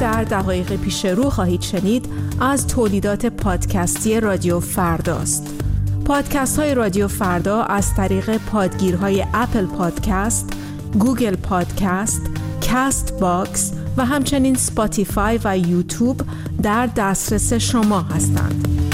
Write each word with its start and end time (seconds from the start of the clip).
در 0.00 0.24
دقایق 0.24 0.76
پیش 0.76 1.04
رو 1.04 1.30
خواهید 1.30 1.60
شنید 1.60 2.06
از 2.40 2.66
تولیدات 2.66 3.26
پادکستی 3.26 4.20
رادیو 4.20 4.60
فرداست. 4.60 5.54
پادکست 6.04 6.58
های 6.58 6.74
رادیو 6.74 7.08
فردا 7.08 7.62
از 7.62 7.94
طریق 7.94 8.36
پادگیرهای 8.36 9.26
Apple 9.34 9.66
Podcast، 9.66 10.52
Google 10.98 11.36
Podcast، 11.36 12.22
Castbox 12.70 13.72
و 13.96 14.04
همچنین 14.04 14.54
Spotify 14.54 15.40
و 15.44 15.58
یوتیوب 15.58 16.22
در 16.62 16.86
دسترس 16.86 17.52
شما 17.52 18.00
هستند. 18.00 18.89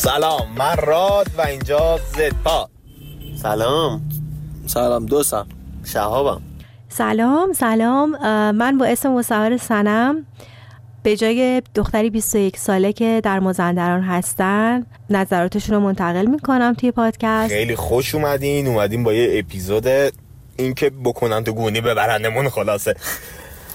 سلام 0.00 0.48
من 0.56 0.76
راد 0.76 1.26
و 1.38 1.40
اینجا 1.40 1.98
زد 2.16 2.32
سلام. 3.42 4.02
سلام 4.66 5.06
دوستم. 5.06 5.46
شهابم. 5.84 6.42
سلام 6.88 7.52
سلام. 7.52 8.10
من 8.52 8.78
با 8.78 8.86
اسم 8.86 9.12
مصور 9.12 9.56
سنم 9.56 10.26
به 11.02 11.16
جای 11.16 11.62
دختری 11.74 12.10
21 12.10 12.56
ساله 12.56 12.92
که 12.92 13.20
در 13.24 13.38
مازندران 13.38 14.02
هستن 14.02 14.86
نظراتشون 15.10 15.74
رو 15.74 15.80
منتقل 15.80 16.26
می‌کنم 16.26 16.74
توی 16.78 16.90
پادکست. 16.90 17.48
خیلی 17.48 17.76
خوش 17.76 18.14
اومدین. 18.14 18.66
اومدین 18.66 19.04
با 19.04 19.12
یه 19.12 19.38
اپیزود 19.38 19.86
این 20.56 20.74
که 20.74 20.90
بکنن 21.04 21.44
تو 21.44 21.52
گونی 21.52 21.80
ببرندمون 21.80 22.48
خلاصه. 22.48 22.94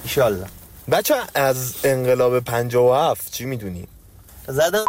ایشالله 0.04 0.46
بچه 0.92 1.16
از 1.36 1.76
انقلاب 1.84 2.40
57 2.40 3.32
چی 3.32 3.46
می‌دونی؟ 3.46 3.88
زدن 4.48 4.80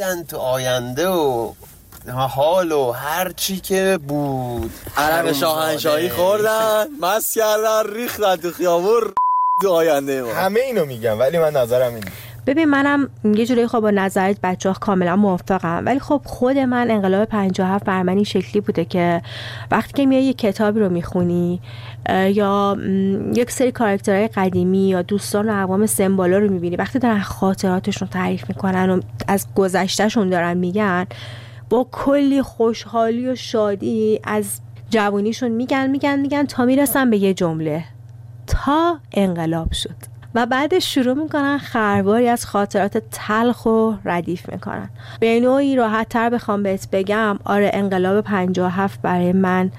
دیدن 0.00 0.24
تو 0.24 0.36
آینده 0.36 1.08
و 1.08 1.52
حال 2.08 2.72
و 2.72 2.90
هر 2.90 3.32
چی 3.32 3.60
که 3.60 3.98
بود. 4.08 4.72
عرق 4.96 5.32
شاهنشاهی 5.32 6.08
خوردن. 6.08 6.86
مست 7.00 7.34
کردن 7.34 7.94
ریختن 7.94 8.36
تو 8.36 8.50
خیابون. 8.50 9.12
تو 9.62 9.70
آینده 9.70 10.22
ما. 10.22 10.32
همه 10.32 10.60
اینو 10.60 10.84
میگم 10.84 11.18
ولی 11.18 11.38
من 11.38 11.56
نظرم 11.56 11.94
اینه. 11.94 12.12
ببین 12.50 12.64
منم 12.64 13.08
یه 13.24 13.46
جوری 13.46 13.66
خب 13.66 13.80
با 13.80 13.90
نظرت 13.90 14.40
بچه 14.42 14.68
ها 14.68 14.74
کاملا 14.80 15.16
موافقم. 15.16 15.82
ولی 15.86 15.98
خب 15.98 16.20
خود 16.24 16.58
من 16.58 16.90
انقلاب 16.90 17.24
57 17.24 17.84
بر 17.84 18.02
من 18.02 18.14
این 18.14 18.24
شکلی 18.24 18.60
بوده 18.60 18.84
که 18.84 19.22
وقتی 19.70 19.92
که 19.92 20.06
میای 20.06 20.24
یه 20.24 20.32
کتابی 20.32 20.80
رو 20.80 20.88
می‌خونی 20.88 21.60
یا 22.08 22.76
یک 23.34 23.50
سری 23.50 23.72
کارکترهای 23.72 24.28
قدیمی 24.28 24.88
یا 24.88 25.02
دوستان 25.02 25.50
و 25.50 25.62
اقوام 25.62 25.86
سمبالا 25.86 26.38
رو 26.38 26.52
می‌بینی 26.52 26.76
وقتی 26.76 26.98
دارن 26.98 27.20
خاطراتشون 27.20 28.08
تعریف 28.08 28.48
می‌کنن 28.48 28.90
و 28.90 29.00
از 29.28 29.46
گذشتهشون 29.54 30.30
دارن 30.30 30.56
میگن 30.56 31.06
با 31.70 31.86
کلی 31.92 32.42
خوشحالی 32.42 33.28
و 33.28 33.34
شادی 33.34 34.20
از 34.24 34.60
جوانیشون 34.90 35.50
میگن 35.50 35.90
میگن 35.90 36.20
میگن 36.20 36.46
تا 36.46 36.64
می‌رسن 36.64 37.10
به 37.10 37.16
یه 37.16 37.34
جمله. 37.34 37.84
تا 38.46 38.98
انقلاب 39.12 39.72
شد. 39.72 40.09
و 40.34 40.46
بعدش 40.46 40.94
شروع 40.94 41.14
می‌کنن 41.14 41.58
خرباری 41.58 42.28
از 42.28 42.46
خاطرات 42.46 43.02
تلخ 43.10 43.66
و 43.66 43.92
ردیف 44.04 44.48
می‌کنن. 44.48 44.90
به 45.20 45.40
نوعی 45.40 45.76
راحت 45.76 46.08
تر 46.08 46.30
بخوام 46.30 46.62
بهت 46.62 46.88
بگم 46.92 47.38
آره 47.44 47.70
انقلاب 47.74 48.24
57 48.24 49.02
برای 49.02 49.32
من 49.32 49.70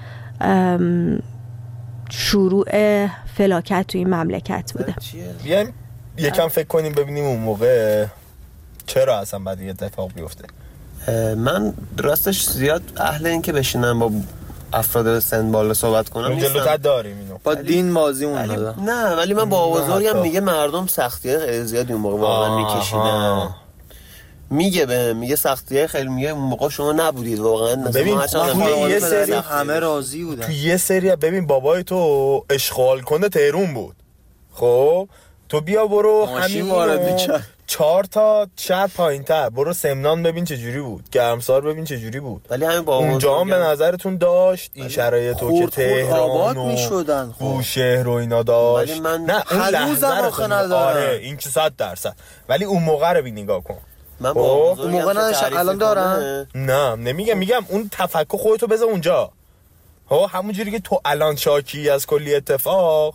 شروع 2.10 2.66
فلاکت 3.34 3.86
توی 3.88 3.98
این 3.98 4.14
مملکت 4.14 4.72
بوده. 4.72 4.94
بیایم 5.44 5.72
یکم 6.18 6.48
فکر 6.48 6.66
کنیم 6.66 6.92
ببینیم 6.92 7.24
اون 7.24 7.40
موقع 7.40 8.06
چرا 8.86 9.18
اصلا 9.18 9.40
بعد 9.40 9.60
یه 9.60 9.70
اتفاق 9.70 10.12
بیفته. 10.12 10.44
من 11.36 11.72
راستش 11.98 12.44
زیاد 12.44 12.82
اهل 12.96 13.26
این 13.26 13.42
که 13.42 13.52
بشینم 13.52 13.98
با 13.98 14.10
افراد 14.72 15.18
سن 15.18 15.52
بالا 15.52 15.74
صحبت 15.74 16.08
کنم 16.08 16.38
جلوتر 16.38 16.76
داریم 16.76 17.18
اینو. 17.18 17.38
با 17.44 17.54
دین 17.54 17.90
مازی 17.90 18.24
اون 18.24 18.38
نه 18.84 19.14
ولی 19.16 19.34
من 19.34 19.48
با 19.48 19.70
بزرگم 19.70 20.20
میگه 20.20 20.40
مردم 20.40 20.86
سختی 20.86 21.38
خیلی 21.38 21.64
زیادی 21.64 21.92
اون 21.92 22.02
موقع 22.02 22.16
واقعا 22.18 22.56
میکشیدن. 22.56 23.48
میگه 24.50 24.86
به 24.86 25.14
میگه 25.14 25.36
سختی 25.36 25.86
خیلی 25.86 26.08
میگه 26.08 26.28
اون 26.28 26.42
موقع 26.42 26.68
شما 26.68 26.92
نبودید 26.92 27.38
واقعا. 27.38 27.76
ببین 27.76 28.18
یه 28.88 28.98
سری 29.00 29.32
همه 29.32 29.78
راضی 29.78 30.24
بودن. 30.24 30.46
تو 30.46 30.52
یه 30.52 30.76
سری 30.76 31.16
ببین 31.16 31.46
بابای 31.46 31.84
تو 31.84 32.44
اشغال 32.50 33.00
کنه 33.00 33.28
تهرون 33.28 33.74
بود. 33.74 33.96
خب؟ 34.54 35.08
تو 35.48 35.60
بیا 35.60 35.86
برو 35.86 36.26
همین 36.26 36.70
وارد 36.70 37.00
چهار 37.72 38.04
تا 38.04 38.46
شهر 38.56 38.86
پایین 38.86 39.22
تر 39.22 39.48
برو 39.48 39.72
سمنان 39.72 40.22
ببین 40.22 40.44
چه 40.44 40.56
جوری 40.56 40.80
بود. 40.80 41.10
گرمسار 41.10 41.60
ببین 41.60 41.84
چه 41.84 41.98
جوری 41.98 42.20
بود. 42.20 42.46
ولی 42.50 42.64
همین 42.64 42.82
با 42.82 42.96
اونجا 42.96 43.40
هم 43.40 43.48
به 43.50 43.56
نظرتون 43.56 44.16
داشت. 44.16 44.70
این 44.74 44.88
شرایط 44.88 45.36
تو 45.36 45.58
که 45.58 45.66
تهران 45.66 46.56
و 46.56 46.66
می‌شدن 46.66 47.34
شهر 47.62 48.08
و 48.08 48.12
اینا 48.12 48.42
داشت 48.42 48.92
ولی 48.92 49.00
من 49.00 49.20
نه 49.20 49.44
اون 49.50 49.60
لحظه 49.60 50.06
آره 50.74 51.18
این 51.22 51.36
که 51.36 51.48
صد 51.48 51.72
درصد. 51.78 52.16
ولی 52.48 52.64
اون 52.64 52.82
موقع 52.82 53.12
رو 53.12 53.26
نگاه 53.26 53.64
کن. 53.64 53.78
من 54.20 54.32
با 54.32 54.42
اون 54.42 54.90
موقع 54.90 55.32
الان 55.52 55.78
دارن؟ 55.78 56.46
نه 56.54 56.96
نمیگم 56.96 57.38
میگم 57.38 57.64
اون 57.68 57.88
تفکر 57.92 58.38
خودتو 58.38 58.66
بذار 58.66 58.88
اونجا. 58.88 59.30
ها 60.10 60.26
همون 60.26 60.52
جوری 60.52 60.70
که 60.70 60.80
تو 60.80 61.00
الان 61.04 61.36
شاکی 61.36 61.90
از 61.90 62.06
کلی 62.06 62.34
اتفاق 62.34 63.14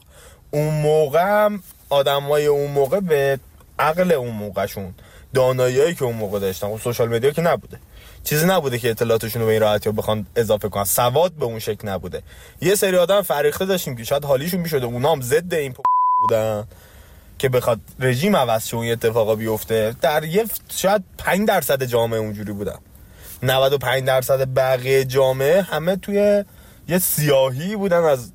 اون 0.51 0.74
موقع 0.74 1.24
هم 1.24 1.63
آدمای 1.89 2.45
اون 2.45 2.72
موقع 2.72 3.00
به 3.00 3.39
عقل 3.80 4.12
اون 4.12 4.30
موقعشون 4.32 4.94
داناییایی 5.34 5.96
که 5.96 6.04
اون 6.04 6.16
موقع 6.16 6.40
داشتن 6.40 6.68
اون 6.68 6.80
سوشال 6.80 7.10
مدیا 7.10 7.32
که 7.32 7.42
نبوده. 7.42 7.80
چیزی 8.24 8.46
نبوده 8.46 8.80
که 8.80 8.90
اطلاعاتشون 8.90 9.42
رو 9.42 9.46
به 9.46 9.52
این 9.52 9.62
راحتی 9.62 9.92
بخوان 9.92 10.26
اضافه 10.36 10.70
کنن. 10.70 10.84
سواد 10.84 11.32
به 11.32 11.46
اون 11.46 11.60
شکل 11.60 11.88
نبوده. 11.88 12.24
یه 12.62 12.76
سری 12.76 12.98
آدم 12.98 13.22
فریخته 13.22 13.66
داشتیم 13.66 13.96
که 13.96 14.04
شاید 14.04 14.26
حالیشون 14.26 14.60
می‌شده 14.60 14.86
اونا 14.86 15.12
هم 15.12 15.22
ضد 15.22 15.54
این 15.54 15.76
بودن 16.22 16.68
که 17.40 17.50
بخواد 17.50 17.80
رژیم 18.00 18.36
عوض 18.36 18.68
شه 18.68 18.78
اون 18.78 18.92
اتفاقا 18.92 19.36
بیفته. 19.36 19.96
در 20.02 20.24
یه 20.24 20.46
شاید 20.70 21.04
5 21.18 21.48
درصد 21.48 21.84
جامعه 21.84 22.20
اونجوری 22.20 22.52
بودن. 22.52 22.78
95 23.44 24.04
درصد 24.04 24.54
بقیه 24.56 25.06
جامعه 25.06 25.62
همه 25.62 25.96
توی 25.96 26.44
یه 26.88 27.00
سیاهی 27.00 27.76
بودن 27.76 28.04
از 28.04 28.32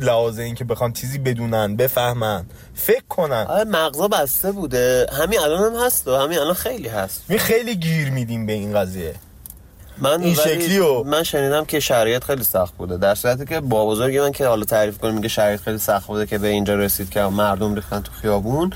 لحاظ 0.00 0.38
این 0.38 0.54
که 0.54 0.64
بخوان 0.64 0.92
چیزی 0.92 1.18
بدونن 1.18 1.76
بفهمن 1.76 2.44
فکر 2.74 3.04
کنن. 3.08 3.46
آره 3.48 3.64
مغزا 3.64 4.08
بسته 4.08 4.52
بوده. 4.52 5.06
همین 5.12 5.40
الان 5.40 5.74
هم 5.74 5.86
هست 5.86 6.08
و 6.08 6.16
همین 6.16 6.38
الان 6.38 6.54
خیلی 6.54 6.88
هست. 6.88 7.22
می 7.28 7.38
خیلی 7.38 7.76
گیر 7.76 8.10
میدیم 8.10 8.46
به 8.46 8.52
این 8.52 8.78
قضیه. 8.78 9.14
من 9.98 10.22
این 10.22 10.34
شکلی 10.34 10.78
و 10.78 11.02
من 11.02 11.22
شنیدم 11.22 11.64
که 11.64 11.80
شرایط 11.80 12.24
خیلی 12.24 12.44
سخت 12.44 12.74
بوده. 12.74 12.96
در 12.96 13.14
صورتی 13.14 13.44
که 13.44 13.60
با 13.60 13.86
بزرگی 13.86 14.20
من 14.20 14.32
که 14.32 14.46
حالا 14.46 14.64
تعریف 14.64 14.98
کنم 14.98 15.14
میگه 15.14 15.28
شرایط 15.28 15.60
خیلی 15.60 15.78
سخت 15.78 16.06
بوده 16.06 16.26
که 16.26 16.38
به 16.38 16.48
اینجا 16.48 16.74
رسید 16.74 17.10
که 17.10 17.20
مردم 17.20 17.74
ریختن 17.74 18.00
تو 18.00 18.12
خیابون. 18.12 18.72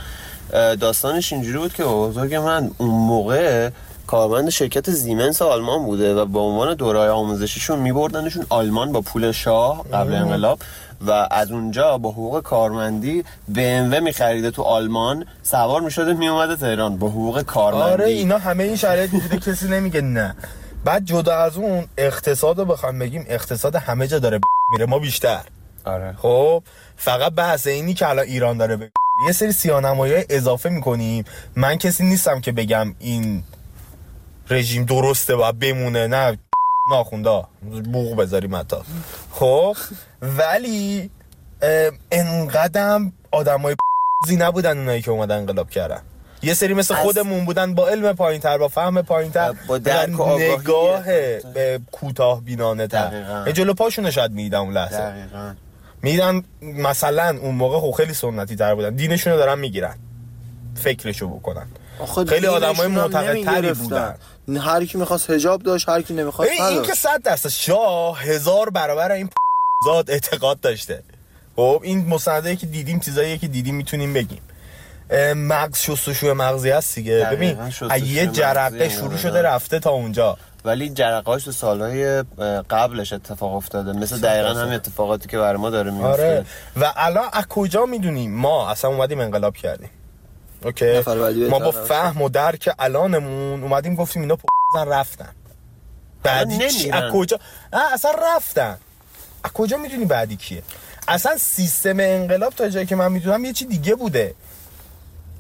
داستانش 0.81 1.33
اینجوری 1.33 1.59
بود 1.59 1.75
که 1.75 1.85
بزرگ 1.85 2.35
من 2.35 2.71
اون 2.79 2.91
موقع 2.91 3.71
کارمند 4.09 4.51
شرکت 4.51 4.91
زیمنس 4.91 5.43
آلمان 5.43 5.85
بوده 5.85 6.15
و 6.15 6.25
با 6.25 6.41
عنوان 6.41 6.75
دورای 6.75 7.09
آموزشیشون 7.09 7.79
میبردنشون 7.79 8.47
آلمان 8.49 8.93
با 8.93 9.01
پول 9.01 9.33
شاه 9.33 9.85
قبل 9.93 10.15
انقلاب 10.15 10.59
و 11.07 11.29
از 11.31 11.51
اونجا 11.53 11.99
با 11.99 12.11
حقوق 12.11 12.43
کارمندی 12.43 13.25
BMW 13.55 14.01
میخریده 14.03 14.51
تو 14.51 14.63
آلمان 14.63 15.27
سوار 15.43 15.81
می‌شده 15.81 16.13
میومده 16.13 16.57
تهران 16.57 16.97
با 16.97 17.09
حقوق 17.09 17.43
کارمندی. 17.43 17.93
آره 17.93 18.05
اینا 18.05 18.39
همه 18.39 18.65
این 18.65 18.77
شرایط 18.77 19.11
بوده 19.11 19.37
کسی 19.39 19.69
نمیگه 19.69 20.01
نه. 20.01 20.35
بعد 20.85 21.05
جدا 21.05 21.37
از 21.37 21.57
اون 21.57 21.85
اقتصاد 21.99 22.59
رو 22.59 22.65
بخوام 22.65 22.99
بگیم 22.99 23.27
اقتصاد 23.29 23.77
همه 23.77 24.07
جا 24.07 24.19
داره 24.19 24.41
میره 24.73 24.87
ما 24.87 24.99
بیشتر. 24.99 25.41
آره. 25.85 26.15
خب 26.23 26.63
فقط 26.97 27.33
بحث 27.33 27.67
اینی 27.67 27.95
که 27.95 28.09
الان 28.09 28.25
ایران 28.25 28.59
داره 28.59 28.77
ب... 28.77 28.83
یه 29.27 29.33
سری 29.33 29.53
سیانمایی 29.53 30.25
اضافه 30.31 30.69
می‌کنیم. 30.69 31.25
من 31.57 31.77
کسی 31.77 32.05
نیستم 32.05 32.41
که 32.41 32.53
بگم 32.53 32.95
این 32.99 33.43
رژیم 34.51 34.85
درسته 34.85 35.35
و 35.35 35.53
بمونه. 35.53 36.07
نه 36.07 36.39
ناخونده 36.91 37.45
بوغ 37.93 38.17
بذاریم 38.17 38.57
حتی. 38.57 38.77
خب 39.33 39.77
ولی 40.23 41.11
انقدم 42.13 43.13
آدم 43.31 43.61
های 43.61 43.77
زی 44.27 44.37
نبودن 44.37 44.79
اونایی 44.79 45.03
که 45.03 45.11
اومدن 45.11 45.37
انقلاب 45.37 45.71
کردن. 45.71 46.01
یه 46.43 46.55
سری 46.55 46.75
مثل 46.75 46.95
خودمون 46.95 47.45
بودن 47.45 47.75
با 47.75 47.89
علم 47.89 48.13
پایین 48.13 48.41
تر 48.41 48.59
با 48.59 48.69
فهم 48.69 49.03
پایین 49.03 49.33
تر 49.33 49.53
با 49.67 49.79
درک 49.79 50.21
نگاه 50.21 51.05
به 51.55 51.81
کوتاه 51.93 52.41
بینانه 52.41 52.87
تر 52.87 53.53
جلو 53.53 53.75
پاشون 53.75 54.11
شاید 54.11 54.33
میدن 54.33 54.59
اون 54.59 54.73
لحظه. 54.73 54.99
دقیقا. 54.99 55.55
میدن 56.03 56.43
مثلا 56.63 57.39
اون 57.43 57.55
موقع 57.55 57.81
خب 57.81 57.91
خیلی 57.91 58.15
سنتی 58.15 58.57
تر 58.57 58.75
بودن. 58.75 58.95
دینشون 58.95 59.33
رو 59.33 59.39
دارن 59.39 59.59
می‌گیرن. 59.59 59.97
فکرشو 60.75 61.29
بکنن. 61.29 61.67
خیلی 62.29 62.47
آدمای 62.47 62.87
معتقدتری 62.87 63.73
بودن. 63.73 64.15
هر 64.61 64.85
کی 64.85 64.99
می‌خواست 64.99 65.31
حجاب 65.31 65.63
داشت 65.63 65.89
هر 65.89 66.03
کی 66.03 66.15
نمی‌خواست 66.15 66.51
این 66.53 66.83
که 66.83 66.95
صد 66.95 67.23
درصد 67.23 67.49
شاه 67.49 68.23
هزار 68.23 68.71
برابر 68.71 69.13
این 69.13 69.31
زاد 69.85 70.11
اعتقاد 70.11 70.61
داشته. 70.61 71.03
خب 71.57 71.81
این 71.83 72.07
مصاحبه 72.07 72.57
که 72.57 72.67
دیدیم 72.67 73.01
چیزایی 73.01 73.39
که 73.39 73.49
دیدیم 73.49 73.75
می‌تونیم 73.75 74.13
بگیم. 74.13 74.41
مغز 75.37 75.79
شستشوی 75.79 76.33
مغزی 76.33 76.71
هست 76.71 76.95
دیگه. 76.95 77.29
ببین 77.33 77.59
یه 78.05 78.27
جرقه 78.27 78.89
شروع. 78.89 79.17
شده 79.17 79.43
رفته 79.43 79.79
تا 79.79 79.91
اونجا. 79.91 80.37
ولی 80.65 80.89
جرقهاش 80.89 81.45
تو 81.45 81.53
سالهای 81.53 82.23
قبلش 82.71 83.13
اتفاق 83.13 83.55
افتاده. 83.55 83.93
مثل 83.93 84.19
دقیقا 84.19 84.49
همین 84.49 84.75
اتفاقاتی 84.75 85.29
که 85.29 85.39
برای 85.39 85.57
ما 85.61 85.71
داره 85.71 85.91
میفته 85.91 86.07
آره. 86.07 86.45
و 86.77 86.93
الان 86.97 87.29
از 87.33 87.47
کجا 87.47 87.87
می‌دونیم؟ 87.87 88.35
ما 88.35 88.71
اصلا 88.71 88.91
اومدیم 88.91 89.21
انقلاب 89.21 89.57
کردیم. 89.57 89.91
اوکی. 90.65 91.03
ما 91.51 91.59
با 91.59 91.71
فهم 91.71 92.23
و 92.23 92.29
درک 92.29 92.71
الانمون 92.79 93.63
اومدیم 93.63 93.95
گفتیم 93.95 94.23
اینا 94.23 94.39
زن 94.73 94.89
رفتن. 94.89 95.35
بعدی 96.23 96.69
چی. 96.71 96.91
از 96.91 97.13
کجا؟ 97.13 97.39
اصلا 97.93 98.11
رفتن. 98.37 98.79
از 99.45 99.53
کجا 99.53 99.77
می‌دونی 99.77 100.05
بعدی 100.05 100.37
کیه؟ 100.37 100.63
اصلا 101.09 101.37
سیستم 101.37 102.01
انقلاب 102.01 102.55
تا 102.55 102.69
جایی 102.69 102.87
که 102.87 102.97
من 102.97 103.13
می‌دونم 103.13 103.45
یه 103.45 103.53
چی 103.53 103.65
دیگه 103.65 103.95
بوده. 103.95 104.35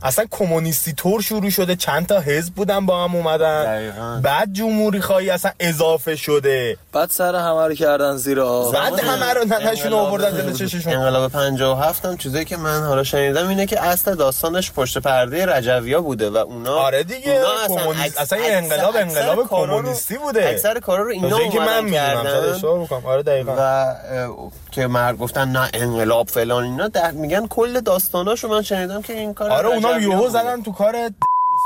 اصلا 0.03 0.25
کمونیستی 0.31 0.93
طور 0.93 1.21
شروع 1.23 1.51
شده 1.51 1.77
چند 1.77 2.07
تا 2.07 2.21
حزب 2.21 2.55
بودن 2.55 2.87
با 2.87 3.05
هم 3.05 3.17
اومدن. 3.17 3.65
دقیقاً. 3.65 4.21
بعد 4.23 4.53
جمهوری 4.53 5.01
خواهی 5.01 5.31
اصلا 5.31 5.51
اضافه 5.61 6.17
شده. 6.17 6.77
بعد 6.93 7.11
سر 7.11 7.35
همه 7.35 7.67
رو 7.67 7.75
کردن 7.75 8.17
زیر 8.17 8.41
آب. 8.41 8.73
بعد 8.75 9.01
همه 9.01 9.33
رو 9.35 9.45
ننشون 9.45 9.93
آوردن 9.93 10.37
جلو 10.37 10.53
چششون. 10.53 10.93
انقلاب 10.93 11.33
57 11.33 12.05
هم 12.05 12.17
چیزایی 12.17 12.45
که 12.45 12.57
من 12.57 12.83
حالا 12.83 13.05
شنیدم 13.05 13.49
اینه 13.49 13.67
که 13.67 13.81
اصل 13.83 14.15
داستانش 14.15 14.73
پشت 14.73 14.99
پرده 14.99 15.47
رجویا 15.47 16.01
بوده 16.01 16.31
و 16.31 16.37
اونا 16.37 16.75
آره 16.75 17.03
دیگه 17.05 17.41
اونا 17.69 17.91
اکس- 18.03 18.19
اصلا 18.19 18.39
اکثر- 18.39 18.57
انقلاب 18.57 18.97
انقلاب 18.97 19.49
کمونیستی 19.49 20.19
بوده. 20.19 20.49
اکثر 20.49 20.79
کارا 20.81 21.03
رو 21.03 21.11
اینا 21.11 21.49
که 21.49 21.61
من 21.61 21.91
کردن. 21.91 22.61
آره 23.05 23.23
دقیقاً. 23.23 23.55
و 23.59 23.95
که 24.71 24.87
مرد 24.87 25.19
گفتن 25.19 25.49
نه 25.49 25.69
انقلاب 25.75 26.29
فلان 26.29 26.65
اینا 26.65 26.89
در 26.89 27.11
میگن 27.11 27.47
کل 27.47 27.81
داستاناشو 27.81 28.49
من 28.49 28.63
شنیدم 28.63 29.03
که 29.03 29.13
این 29.13 29.35
کار 29.35 29.51
آره 29.51 29.69
یهو 29.97 30.17
بوده. 30.17 30.29
زدن 30.29 30.63
تو 30.63 30.73
کار 30.73 30.97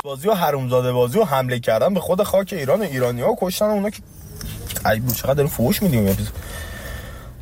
بازی 0.05 0.29
و 0.29 0.35
حرومزاده 0.35 0.93
بازی 0.93 1.19
و 1.19 1.25
حمله 1.25 1.59
کردن 1.59 1.95
به 1.95 2.01
خود 2.01 2.23
خاک 2.23 2.53
ایران 2.53 2.81
و 2.81 2.83
ایرانی 2.83 3.21
ها 3.21 3.37
کشتن 3.41 3.65
اونا 3.65 3.91
که 3.91 4.03
ای 4.87 5.01
بود 5.01 5.15
چقدر 5.15 5.35
داریم 5.35 5.51
فوش 5.51 5.83
میدیم 5.83 6.07
این. 6.07 6.17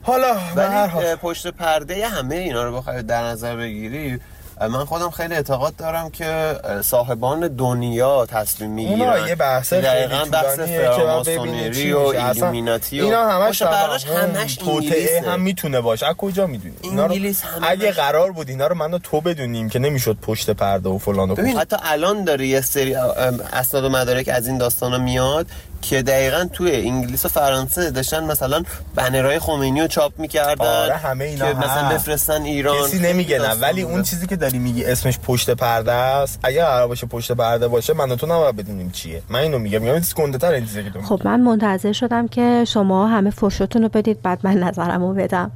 حالا 0.03 0.37
ولی 0.57 1.15
پشت 1.17 1.47
پرده 1.47 2.09
همه 2.09 2.35
اینا 2.35 2.65
رو 2.65 2.77
بخوای 2.77 3.03
در 3.03 3.23
نظر 3.23 3.57
بگیری 3.57 4.21
من 4.61 4.85
خودم 4.85 5.11
خیلی 5.11 5.35
اعتقاد 5.35 5.77
دارم 5.77 6.11
که 6.11 6.55
صاحبان 6.85 7.49
دنیا 7.49 8.27
تصمیم 8.27 8.71
می‌گیرن 8.71 9.01
اونا 9.01 9.29
یه 9.29 9.35
بحث 9.35 9.73
دقیقاً 9.73 10.25
بحث 10.33 10.59
فراماسونری 10.61 11.93
و 11.93 11.99
ایلومیناتی 11.99 13.01
و 13.01 13.05
اینا 13.05 13.29
همش 13.29 13.63
پردهش 13.63 14.03
توهم، 14.03 14.37
همش 14.37 14.59
انگلیسه. 14.63 15.23
هم 15.27 15.41
می‌تونه 15.41 15.81
باشه 15.81 16.07
از 16.07 16.15
کجا 16.15 16.47
می‌دونی 16.47 16.75
اینا 16.83 17.07
رو 17.07 17.15
اگه 17.63 17.93
قرار 17.93 18.33
بود 18.33 18.49
اینا 18.49 18.67
رو 18.67 18.75
من 18.75 18.95
و 18.95 18.99
تو 18.99 19.21
بدونیم 19.21 19.69
که 19.69 19.79
نمی‌شد 19.79 20.17
پشت 20.23 20.51
پرده 20.51 20.89
و 20.89 20.99
فلان 20.99 21.31
و 21.31 21.35
ببین. 21.35 21.59
حتی 21.59 21.77
الان 21.83 22.25
داره 22.25 22.47
یه 22.47 22.61
سری 22.61 22.95
اسناد 22.95 23.85
و 23.85 23.89
مدارک 23.89 24.29
از 24.29 24.47
این 24.47 24.59
داستانا 24.59 24.99
میاد 24.99 25.47
که 25.83 26.03
دقیقا 26.03 26.49
توی 26.53 26.77
انگلیس 26.77 27.25
و 27.25 27.29
فرانسه 27.29 27.91
داشتن 27.91 28.25
مثلا 28.25 28.63
بنرهای 28.95 29.39
خمینی 29.39 29.81
رو 29.81 29.87
چاپ 29.87 30.13
می‌کردن 30.19 30.67
آره، 30.67 30.97
همه 30.97 31.25
اینا 31.25 31.53
که 31.53 31.59
مثلا. 31.59 31.89
بفرستن 31.89 32.43
ایران 32.43 32.77
کسی 32.77 32.99
نمیگه 32.99 33.39
نه 33.39 33.55
ولی. 33.55 33.83
اون 33.83 34.03
چیزی 34.03 34.27
که 34.27 34.37
داری 34.37 34.59
میگی 34.59 34.85
اسمش 34.85 35.19
پشت 35.19 35.51
پرده 35.51 35.93
است 35.93 36.39
اگه 36.43 36.65
قرار 36.65 36.89
باشه 36.89 37.07
پشت 37.07 37.33
پرده 37.33 37.69
باشه 37.69 37.95
من 37.95 38.17
تو 38.17 38.27
نباید 38.27 38.57
بدونیم 38.57 38.91
چیه 38.91 39.23
من 39.29 39.41
اینو 39.41 39.59
میگم 39.59 39.79
میگم 39.79 39.93
این 39.93 40.03
چیز 40.03 40.15
گنده 40.15 40.39
تر 40.39 40.53
این 40.53 40.67
چیزی 40.67 40.85
که. 40.85 40.91
خب 41.03 41.21
من 41.25 41.41
منتظر 41.41 41.93
شدم 41.93 42.29
که 42.29 42.65
شما 42.69 43.07
همه 43.07 43.31
فرشتون 43.31 43.83
رو 43.83 43.89
بدید 43.89 44.23
بعد 44.23 44.39
من 44.43 44.57
نظرم 44.59 45.03
رو 45.03 45.15
بدم 45.15 45.51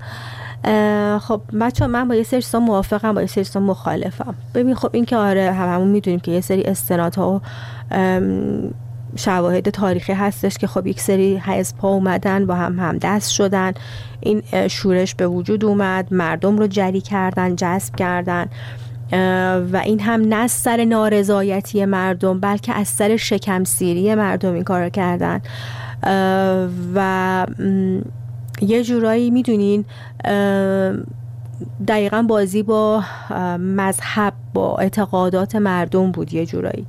خب 1.19 1.41
بچه 1.61 1.87
من 1.87 2.09
با 2.09 2.15
یه 2.15 2.23
سری 2.23 2.43
چیزا 2.43 2.61
موافقم 2.61 3.15
با 3.15 3.21
یه 3.21 3.27
سری 3.27 3.45
چیزا 3.45 3.61
مخالفم 3.61 4.35
ببین 4.55 4.75
خب 4.75 4.91
این 4.93 5.05
که 5.05 5.17
آره 5.17 5.53
هممون 5.53 5.89
می‌دونیم 5.89 6.21
که 6.21 6.31
یه 6.31 6.41
سری 6.41 6.63
استنادها 6.63 7.31
و 7.31 7.41
شواهد 9.17 9.71
تاریخی 9.71 10.13
هستش 10.13 10.59
که 10.59 10.67
خب 10.67 10.87
یک 10.87 11.01
سری 11.01 11.37
حزب 11.37 11.79
ها 11.79 11.89
اومدن 11.89 12.47
با 12.47 12.55
هم 12.55 12.79
هم 12.79 12.99
دست 12.99 13.31
شدن. 13.31 13.73
این 14.21 14.43
شورش 14.69 15.15
به 15.15 15.27
وجود 15.27 15.65
اومد 15.65 16.15
مردم 16.15 16.59
رو 16.59 16.67
جری 16.67 17.01
کردن 17.01 17.57
جذب 17.57 17.97
کردن. 17.97 18.47
و 19.73 19.77
این 19.85 20.01
هم 20.01 20.21
نه 20.21 20.37
از 20.37 20.51
سر 20.51 20.85
نارضایتی 20.85 21.85
مردم 21.85 22.41
بلکه 22.41 22.75
از 22.75 22.89
سر 22.89 23.17
شکمسیری 23.17 24.15
مردم 24.15 24.55
این 24.55 24.65
کار 24.65 24.85
رو 24.85 24.91
کردن 24.91 25.41
و 26.95 27.47
یه 28.63 28.85
جورایی 28.85 29.31
می‌دونین 29.31 29.85
دقیقا 31.89 32.23
بازی 32.23 32.63
با 32.63 33.05
مذهب 33.59 34.33
با 34.55 34.77
اعتقادات 34.77 35.57
مردم 35.57 36.13
بود 36.13 36.35
یه 36.35 36.47
جورایی. 36.47 36.87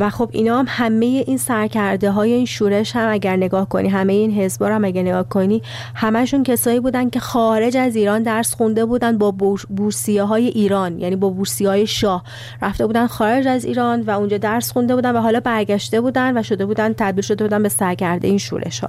و 0.00 0.10
خب 0.10 0.28
اینا 0.32 0.58
هم 0.58 0.64
همه 0.68 1.06
این 1.06 1.36
سرکرده 1.36 2.10
های 2.10 2.32
این 2.32 2.44
شورش 2.46 2.96
هم 2.96 3.12
اگر 3.12 3.36
نگاه 3.36 3.68
کنی 3.68 3.88
همه 3.88 4.12
این 4.12 4.30
حزبا 4.32 4.68
رو 4.68 4.74
هم 4.74 4.84
اگر 4.84 5.02
نگاه 5.02 5.28
کنی 5.28 5.62
همشون 5.94 6.42
کسایی 6.42 6.80
بودن 6.80 7.10
که 7.10 7.20
خارج 7.20 7.76
از 7.76 7.96
ایران 7.96 8.22
درس 8.22 8.54
خونده 8.54 8.84
بودن 8.84 9.18
با 9.18 9.30
بور- 9.30 9.66
بورسیه 9.76 10.22
های 10.22 10.46
ایران 10.46 10.98
یعنی 10.98 11.16
با 11.16 11.28
بورسیه 11.28 11.68
های 11.68 11.86
شاه. 11.86 12.24
رفته 12.62 12.86
بودن 12.86 13.06
خارج 13.06 13.46
از 13.46 13.64
ایران 13.64 14.00
و 14.00 14.10
اونجا 14.10 14.38
درس 14.38 14.72
خونده 14.72 14.94
بودن 14.94 15.16
و 15.16 15.20
حالا 15.20 15.40
برگشته 15.40 16.00
بودن 16.00 16.38
و 16.38 16.42
شده 16.42 16.66
بودن 16.66 16.92
تبدیل 16.92 17.22
شده 17.22 17.44
بودن 17.44 17.62
به 17.62 17.68
سرکرده 17.68 18.28
این 18.28 18.38
شورش 18.38 18.80
ها 18.80 18.88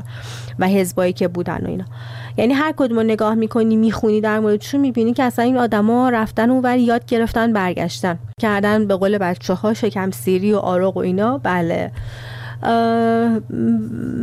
و 0.60 0.68
حزبایی 0.68 1.14
که 1.14 1.28
بودن 1.28 1.60
و 1.64 1.68
اینا. 1.68 1.86
یعنی 2.38 2.54
هر 2.54 2.74
کدوم 2.78 3.00
نگاه 3.00 3.36
می‌کنی 3.36 3.76
می‌خونی 3.76 4.22
در 4.22 4.40
موردشون 4.40 4.82
می‌بینی 4.82 5.14
که 5.14 5.24
اصلا 5.24 5.46
این 5.46 5.58
آدما 5.58 6.10
رفتن 6.10 6.50
اونور 6.50 6.78
یاد 6.78 7.06
گرفتن 7.06 7.54
برگشتن. 7.54 8.20
کردن 8.42 8.88
به 8.88 8.96
قول 8.96 9.18
بچه 9.18 9.54
ها 9.54 9.74
شکم 9.74 10.12
سیری 10.12 10.54
و 10.54 10.58
آرق 10.58 10.98
و 10.98 11.00
اینا. 11.00 11.38
بله. 11.38 11.92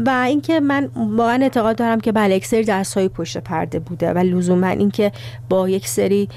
و 0.07 0.25
اینکه 0.27 0.61
من 0.61 0.89
واقعا 0.95 1.39
اعتقاد 1.43 1.77
دارم 1.77 2.01
که 2.01 2.13
بله 2.13 2.37
یک 2.37 2.47
سری 2.47 2.65
درس 2.65 2.95
های 2.95 3.09
پشت 3.09 3.39
پرده 3.39 3.79
بوده 3.79 4.13
و 4.13 4.19
لزوما 4.19 4.67
اینکه 4.67 5.13
با 5.49 5.69
یک 5.69 5.89
سری 5.89 6.29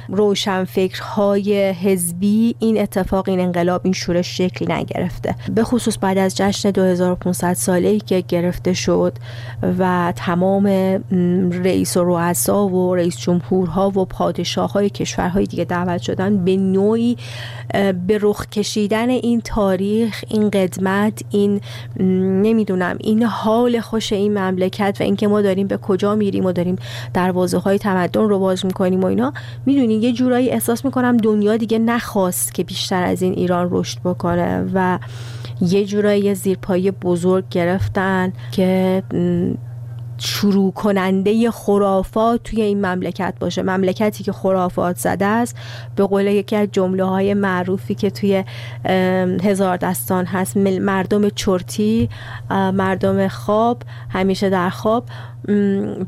فکرهای 0.67 1.69
حزبی 1.69 2.55
این 2.59 2.81
اتفاق 2.81 3.29
این 3.29 3.39
انقلاب 3.39 3.81
این 3.83 3.93
شورش 3.93 4.37
شکلی 4.37 4.73
نگرفته. 4.73 5.35
به 5.55 5.63
خصوص 5.63 5.97
بعد 6.01 6.17
از 6.17 6.37
جشن 6.37 6.71
2500 6.71 7.53
ساله 7.53 7.87
ای 7.87 7.99
که 7.99 8.23
گرفته 8.27 8.73
شد 8.73 9.13
و 9.79 10.13
تمام 10.15 10.67
رئیس 11.63 11.97
و 11.97 12.03
رؤسا 12.03 12.67
و 12.67 12.95
رئیس 12.95 13.17
جمهورها 13.17 13.89
و 13.89 14.05
پادشاه 14.05 14.71
های 14.71 14.89
کشورهای 14.89 15.45
دیگه 15.45 15.63
دعوت 15.65 16.01
شدن 16.01 16.45
به 16.45 16.57
نوعی 16.57 17.17
به 18.07 18.19
رخ 18.21 18.49
کشیدن 18.49 19.09
این 19.09 19.41
تاریخ 19.41 20.23
این 20.27 20.49
قدمت 20.49 21.21
این 21.29 21.61
نمی‌دونم. 21.99 22.97
این 22.99 23.23
حال 23.23 23.79
خوش 23.79 24.13
این 24.13 24.37
مملکت 24.37 24.97
و 24.99 25.03
اینکه 25.03 25.27
ما 25.27 25.41
داریم 25.41 25.67
به 25.67 25.77
کجا 25.77 26.15
میریم 26.15 26.45
و 26.45 26.51
داریم 26.51 26.75
دروازه 27.13 27.57
های 27.57 27.77
تمدن 27.77 28.21
رو 28.21 28.39
باز 28.39 28.65
می‌کنیم 28.65 29.01
و 29.01 29.05
اینا 29.05 29.33
می‌دونی 29.65 29.93
یه 29.93 30.13
جورایی 30.13 30.49
احساس 30.49 30.85
می‌کنم 30.85 31.17
دنیا 31.17 31.57
دیگه 31.57 31.79
نخواست 31.79 32.53
که 32.53 32.63
بیشتر 32.63 33.03
از 33.03 33.21
این 33.21 33.33
ایران 33.33 33.67
رشد 33.71 33.99
بکنه 33.99 34.65
و 34.73 34.99
یه 35.61 35.85
جورایی 35.85 36.35
زیرپایی 36.35 36.91
بزرگ 36.91 37.43
گرفتن 37.51 38.33
که 38.51 39.03
شروع 40.17 40.73
کننده 40.73 41.51
خرافات 41.51 42.43
توی 42.43 42.61
این 42.61 42.85
مملکت 42.85 43.33
باشه. 43.39 43.61
مملکتی 43.61 44.23
که 44.23 44.31
خرافات 44.31 44.97
زده 44.97 45.25
است 45.25 45.55
به 45.95 46.05
قول 46.05 46.25
یکی 46.25 46.55
از 46.55 46.67
جمله 46.71 47.03
های 47.03 47.33
معروفی 47.33 47.95
که 47.95 48.09
توی 48.09 48.43
هزار 49.43 49.77
دستان 49.77 50.25
هست. 50.25 50.57
مردم 50.57 51.29
چرتی 51.29 52.09
مردم 52.49 53.27
خواب 53.27 53.81
همیشه 54.09 54.49
در 54.49 54.69
خواب. 54.69 55.03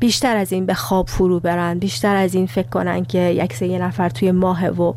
بیشتر 0.00 0.36
از 0.36 0.52
این 0.52 0.66
به 0.66 0.74
خواب 0.74 1.08
فرو 1.08 1.40
برن. 1.40 1.78
بیشتر 1.78 2.16
از 2.16 2.34
این 2.34 2.46
فکر 2.46 2.68
کنن 2.68 3.04
که 3.04 3.18
یک 3.18 3.62
یه 3.62 3.78
نفر 3.78 4.08
توی 4.08 4.32
ماه 4.32 4.68
و 4.68 4.94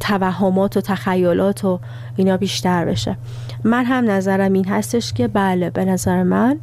توهمات 0.00 0.76
و 0.76 0.80
تخیلات 0.80 1.64
و 1.64 1.80
اینا 2.16 2.36
بیشتر 2.36 2.84
بشه. 2.84 3.16
من 3.64 3.84
هم 3.84 4.10
نظرم 4.10 4.52
این 4.52 4.68
هستش 4.68 5.12
که 5.12 5.28
بله 5.28 5.70
به 5.70 5.84
نظر 5.84 6.22
من 6.22 6.58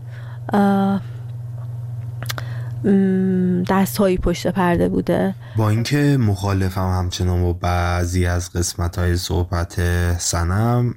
اه، 2.86 2.92
م، 2.92 3.64
دستهایی 3.64 4.18
پشت 4.18 4.48
پرده 4.48 4.90
بوده. 4.90 5.36
با 5.58 5.70
اینکه 5.70 6.18
مخالفم 6.20 6.98
همچنان 7.00 7.44
با 7.44 7.54
بعضی 7.54 8.26
از 8.26 8.54
قسمت 8.54 8.98
های 8.98 9.18
صحبت 9.18 9.82
سنم 10.18 10.96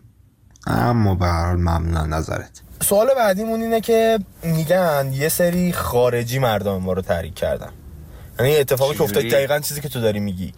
اما 0.67 1.15
به 1.15 1.27
هر 1.27 1.47
حال 1.47 1.57
ممنون 1.57 2.13
نظرت. 2.13 2.61
سوال 2.83 3.07
بعدیمون 3.17 3.61
اینه 3.61 3.81
که 3.81 4.19
میگن 4.43 5.11
یه 5.13 5.29
سری 5.29 5.73
خارجی 5.73 6.39
مردم 6.39 6.77
ما 6.77 6.93
رو 6.93 7.03
تحریک 7.03 7.35
کردن. 7.35 7.69
یعنی 8.39 8.57
اتفاقی 8.57 8.95
که 8.95 9.03
افتاد؟ 9.03 9.23
دقیقا 9.23 9.59
چیزی 9.59 9.81
که 9.81 9.89
تو 9.89 10.01
داری 10.01 10.21
میگی. 10.21 10.53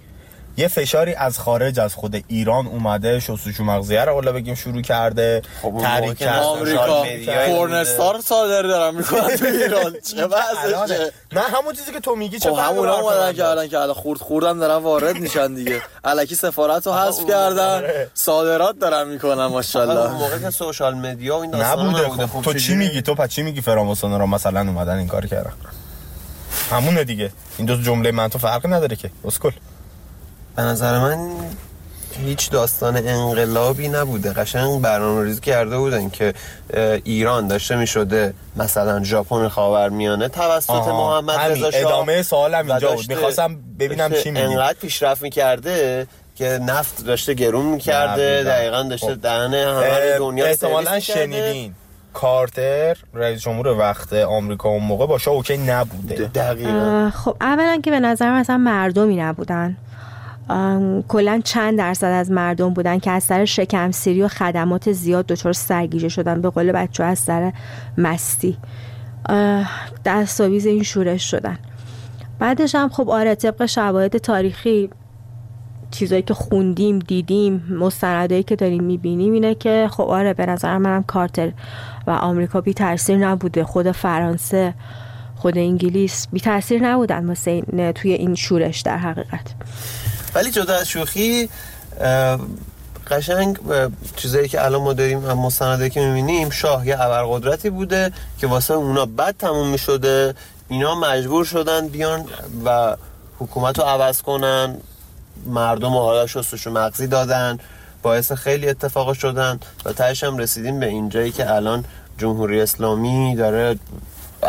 یه 0.56 0.68
فشاری 0.68 1.14
از 1.14 1.38
خارج 1.38 1.80
از 1.80 1.94
خود 1.94 2.24
ایران 2.28 2.66
اومده 2.66 3.20
شستشو 3.20 3.64
مغزیه 3.64 4.04
رو 4.04 4.12
حالا 4.12 4.32
بگیم 4.32 4.54
شروع 4.54 4.82
کرده 4.82 5.42
خب 5.62 5.78
تحریک 5.82 6.18
کرده. 6.18 6.40
آمریکا 6.40 7.04
پورنستار 7.46 8.20
صادر 8.20 8.62
دارن 8.62 8.94
می‌کنن 8.94 9.36
تو 9.36 9.44
ایران. 9.44 9.92
چه. 10.00 10.24
وضعشه 10.34 11.12
نه 11.32 11.40
همون 11.40 11.74
چیزی 11.74 11.92
که 11.92 12.00
تو 12.00 12.16
میگی 12.16 12.38
چه 12.38 12.50
خب 12.50 12.56
حرف 12.56 12.78
اومدن؟ 12.78 13.32
کردن 13.32 13.68
که 13.68 13.78
الان 13.78 13.94
خورد 13.94 14.20
خوردم 14.20 14.58
دارن 14.58 14.82
وارد 14.82 15.16
میشن 15.16 15.54
دیگه. 15.54 15.82
الکی 16.04 16.34
سفارت 16.34 16.86
رو 16.86 16.92
حذف 16.92 17.26
کردن. 17.28 17.76
آره. 17.76 18.10
صادرات 18.14 18.78
دارن 18.78 19.08
می‌کنن 19.08 19.40
اون 19.40 19.52
ماشاءالله 19.52 20.10
موقع 20.10 20.38
که 20.38 20.50
سوشال 20.50 20.94
مدیا 20.94 21.36
و 21.38 21.40
این 21.40 21.50
داستانا 21.50 22.04
نبوده 22.06 22.26
خب 22.26 22.42
تو 22.42 22.54
چی؟ 22.54 22.74
میگی؟ 22.74 23.02
تو 23.02 23.26
چی 23.26 23.42
میگی؟ 23.42 23.60
فراموسانا 23.60 24.16
رو 24.16 24.26
مثلا 24.26 24.60
اومدن 24.60 24.98
این 24.98 25.08
کار 25.08 25.26
کردن. 25.26 25.52
همونه 26.70 27.04
دیگه. 27.04 27.32
این 27.58 27.66
دو 27.66 27.76
جمله 27.76 28.10
من 28.12 28.28
تو 28.28 28.38
فرقی 28.38 28.68
نداره 28.68 28.96
که. 28.96 29.10
اسکل. 29.24 29.50
به 30.56 30.62
نظر 30.62 30.98
من 30.98 31.18
هیچ 32.24 32.50
داستان 32.50 32.96
انقلابی 32.96 33.88
نبوده 33.88 34.32
قشنگ 34.32 34.80
برنامه 34.82 35.24
ریزی 35.24 35.40
کرده 35.40 35.78
بودن 35.78 36.10
که 36.10 36.34
ایران 37.04 37.48
داشته 37.48 37.76
می 37.76 37.86
شده 37.86 38.34
مثلا 38.56 39.04
ژاپن 39.04 39.48
خاورمیانه 39.48 40.28
توسط 40.28 40.70
آها، 40.70 41.20
محمد. 41.20 41.40
رضا 41.40 41.70
شاه 41.70 41.80
ادامه 41.80 42.22
سوالم 42.22 42.70
اینجا 42.70 42.92
بود 42.92 43.08
می‌خواستم 43.08 43.56
ببینم 43.78 44.12
چی 44.12 44.30
میگی 44.30 44.44
انقدر 44.44 44.78
پیشرفت 44.78 45.22
می‌کرده 45.22 46.06
که 46.36 46.44
نفت 46.62 47.04
داشته 47.06 47.34
گرون 47.34 47.66
می‌کرده 47.66 48.42
دقیقاً. 48.42 48.50
دقیقا 48.50 48.82
داشته 48.82 49.14
خب. 49.14 49.20
دهن 49.20 49.54
همه 49.54 50.18
دنیا 50.18 50.44
رو 50.44 50.50
احتمالا. 50.50 51.00
شنیدین 51.00 51.74
کارتر 52.12 52.96
رئیس 53.14 53.40
جمهور 53.40 53.68
وقت 53.68 54.12
آمریکا 54.12 54.68
اون 54.68 54.82
موقع 54.82 55.06
با 55.06 55.18
شاه 55.18 55.34
اوکی 55.34 55.56
نبوده 55.56 56.14
دقیقا 56.14 57.10
خب 57.24 57.36
اولا 57.40 57.80
که 57.84 57.90
به 57.90 58.00
نظر 58.00 58.30
من 58.30 58.38
اصلا 58.38 58.56
مردمی 58.56 59.16
نبودن 59.16 59.76
کلا 61.08 61.40
چند 61.44 61.78
درصد 61.78 62.06
از 62.06 62.30
مردم 62.30 62.70
بودن 62.70 62.98
که 62.98 63.10
از 63.10 63.24
سر 63.24 63.44
شکم 63.44 63.90
سیری 63.90 64.22
و 64.22 64.28
خدمات 64.28 64.92
زیاد 64.92 65.26
دچار 65.26 65.52
سرگیجه 65.52 66.08
شدن 66.08 66.40
به 66.40 66.50
قول 66.50 66.72
بچه 66.72 67.04
از 67.04 67.18
سر 67.18 67.52
مستی. 67.98 68.56
دستاویز 70.04 70.66
این 70.66 70.82
شورش 70.82 71.30
شدن. 71.30 71.58
بعدش 72.38 72.74
هم 72.74 72.88
خب 72.88 73.10
آره 73.10 73.34
طبق 73.34 73.66
شواهد 73.66 74.18
تاریخی 74.18 74.90
چیزایی 75.90 76.22
که 76.22 76.34
خوندیم 76.34 76.98
دیدیم 76.98 77.64
مستندایی 77.80 78.42
که 78.42 78.56
داریم 78.56 78.84
می‌بینیم 78.84 79.32
اینه 79.32 79.54
که 79.54 79.88
خب 79.90 80.02
آره 80.02 80.34
به 80.34 80.46
نظر 80.46 80.78
منم 80.78 81.02
کارتر 81.02 81.52
و 82.06 82.10
آمریکا 82.10 82.60
بی 82.60 82.74
تاثیر 82.74 83.16
نبوده. 83.16 83.64
خود 83.64 83.92
فرانسه 83.92 84.74
خود 85.36 85.58
انگلیس 85.58 86.28
بی 86.32 86.40
تاثیر 86.40 86.86
نبودن 86.86 87.34
توی 87.92 88.12
این 88.12 88.34
شورش 88.34 88.80
در 88.80 88.98
حقیقت. 88.98 89.54
ولی 90.34 90.50
جدا 90.50 90.74
از 90.74 90.88
شوخی 90.88 91.48
قشنگ 93.10 93.58
چیزایی 94.16 94.48
که 94.48 94.64
الان 94.64 94.82
ما 94.82 94.92
داریم 94.92 95.26
هم 95.26 95.38
مستندایی 95.38 95.90
که 95.90 96.00
می‌بینیم 96.00 96.50
شاه 96.50 96.86
یه 96.86 97.00
ابرقدرتی 97.00 97.70
بوده 97.70 98.12
که 98.38 98.46
واسه 98.46 98.74
اونا 98.74 99.06
بد 99.06 99.34
تموم 99.38 99.68
می‌شده 99.68 100.34
اینا 100.68 100.94
مجبور 100.94 101.44
شدن 101.44 101.88
بیان 101.88 102.24
و 102.64 102.96
حکومت 103.38 103.78
رو 103.78 103.84
عوض 103.84 104.22
کنن 104.22 104.76
مردم 105.46 105.90
حالا 105.90 106.26
شستشو 106.26 106.70
مغزی 106.70 107.06
دادن 107.06 107.58
باعث 108.02 108.32
خیلی 108.32 108.68
اتفاق 108.68 109.12
شدن 109.12 109.60
و 109.84 109.92
تهش 109.92 110.24
هم 110.24 110.38
رسیدیم 110.38 110.80
به 110.80 110.86
اینجایی 110.86 111.32
که 111.32 111.54
الان 111.54 111.84
جمهوری 112.18 112.60
اسلامی 112.60 113.36
داره 113.36 113.78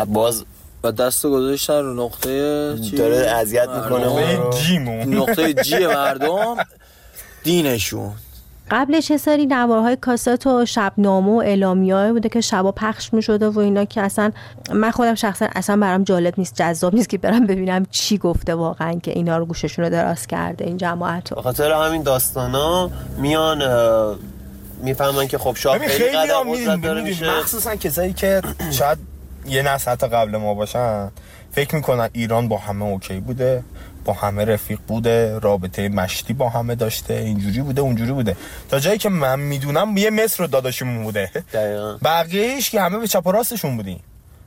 باز 0.06 0.44
و 0.86 0.92
دست 0.92 1.24
رو 1.24 1.30
گذاشتن 1.30 1.82
رو 1.82 1.94
نقطه 1.94 2.78
چی؟ 2.90 2.96
داره 2.96 3.16
اذیت 3.16 3.68
می‌کنه 3.68 4.38
نقطه 5.06 5.52
جی 5.52 5.86
مردم 5.86 6.56
دینشون. 7.44 8.12
قبلش 8.70 9.10
یه 9.10 9.16
سری 9.16 9.46
نوارهای 9.46 9.96
کاست 9.96 10.46
و 10.46 10.66
شبنامه 10.66 11.32
و 11.32 11.36
اعلامیه 11.36 12.12
بوده 12.12 12.28
که 12.28 12.40
شبا 12.40 12.72
پخش 12.72 13.12
می 13.12 13.22
شده 13.22 13.48
و 13.48 13.58
اینا 13.58 13.84
که 13.84 14.00
اصلا 14.00 14.32
من 14.72 14.90
خودم 14.90 15.14
شخصا 15.14 15.48
اصلا 15.54 15.76
برام 15.76 16.04
جالب 16.04 16.34
نیست 16.38 16.54
جذاب 16.54 16.94
نیست 16.94 17.08
که 17.08 17.18
برم 17.18 17.46
ببینم 17.46 17.86
چی 17.90 18.18
گفته 18.18 18.54
واقعا 18.54 18.94
که 19.02 19.10
اینا 19.10 19.38
رو 19.38 19.46
گوششون 19.46 19.84
رو 19.84 19.90
دراز 19.90 20.26
کرده 20.26 20.64
این 20.64 20.76
جماعت 20.76 21.32
رو 21.32 21.42
خاطر 21.42 21.72
همین 21.72 22.02
داستانا 22.02 22.90
میان 23.18 23.62
می‌فهمن 24.82 25.28
که 25.28 25.38
خب 25.38 25.56
شاه 25.56 25.78
خیلی 25.78 25.88
خیلی 25.88 26.16
قدر 26.16 26.76
داره 26.76 27.02
میشه. 27.02 27.38
مخصوصا 27.38 27.76
کسایی 27.76 28.12
که 28.12 28.42
شاید 28.70 29.15
یه 29.48 29.62
نسل 29.62 29.90
حتی 29.90 30.06
قبل 30.06 30.36
ما 30.36 30.54
باشن 30.54 31.10
فکر 31.52 31.74
می‌کنن 31.74 32.08
ایران 32.12 32.48
با 32.48 32.58
همه 32.58 32.84
اوکی 32.84 33.20
بوده 33.20 33.62
با 34.04 34.12
همه 34.12 34.44
رفیق 34.44 34.78
بوده 34.88 35.38
رابطه 35.38 35.88
مشتی 35.88 36.32
با 36.32 36.48
همه 36.48 36.74
داشته 36.74 37.14
اینجوری 37.14 37.60
بوده 37.60 37.80
اونجوری 37.80 38.12
بوده. 38.12 38.36
تا 38.70 38.80
جایی 38.80 38.98
که 38.98 39.08
من 39.08 39.40
می‌دونم 39.40 39.96
یه 39.96 40.10
مصر 40.10 40.38
رو 40.38 40.46
داداشمون 40.46 41.04
بوده. 41.04 41.30
دقیقا. 41.52 41.98
بقیهش 42.04 42.70
که 42.70 42.80
همه 42.80 42.98
به 42.98 43.06
چپ 43.06 43.26
و 43.26 43.32
راستشون 43.32 43.76
بودیم 43.76 44.00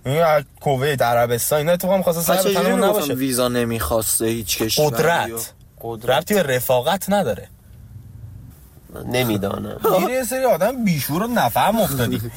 این 0.05 0.21
از 0.21 0.43
کویت 0.61 1.01
عربستان 1.01 1.59
اینا 1.59 1.71
اتفاقا 1.71 1.97
می‌خواستن 1.97 2.35
سر 2.35 2.75
نباشه. 2.75 3.13
ویزا 3.13 3.47
نمی‌خواسته 3.47 4.25
هیچ 4.25 4.57
کشوری 4.57 4.89
قدرت. 4.89 5.53
قدرت. 5.81 6.09
ربطی 6.09 6.33
به 6.33 6.43
رفاقت 6.43 7.09
نداره. 7.09 7.47
نمی‌دانم. 9.05 9.79
یه 10.09 10.23
سری 10.23 10.45
آدم 10.45 10.85
بیشور 10.85 11.23
و 11.23 11.27
نفهم 11.27 11.79
افتادی. 11.79 12.21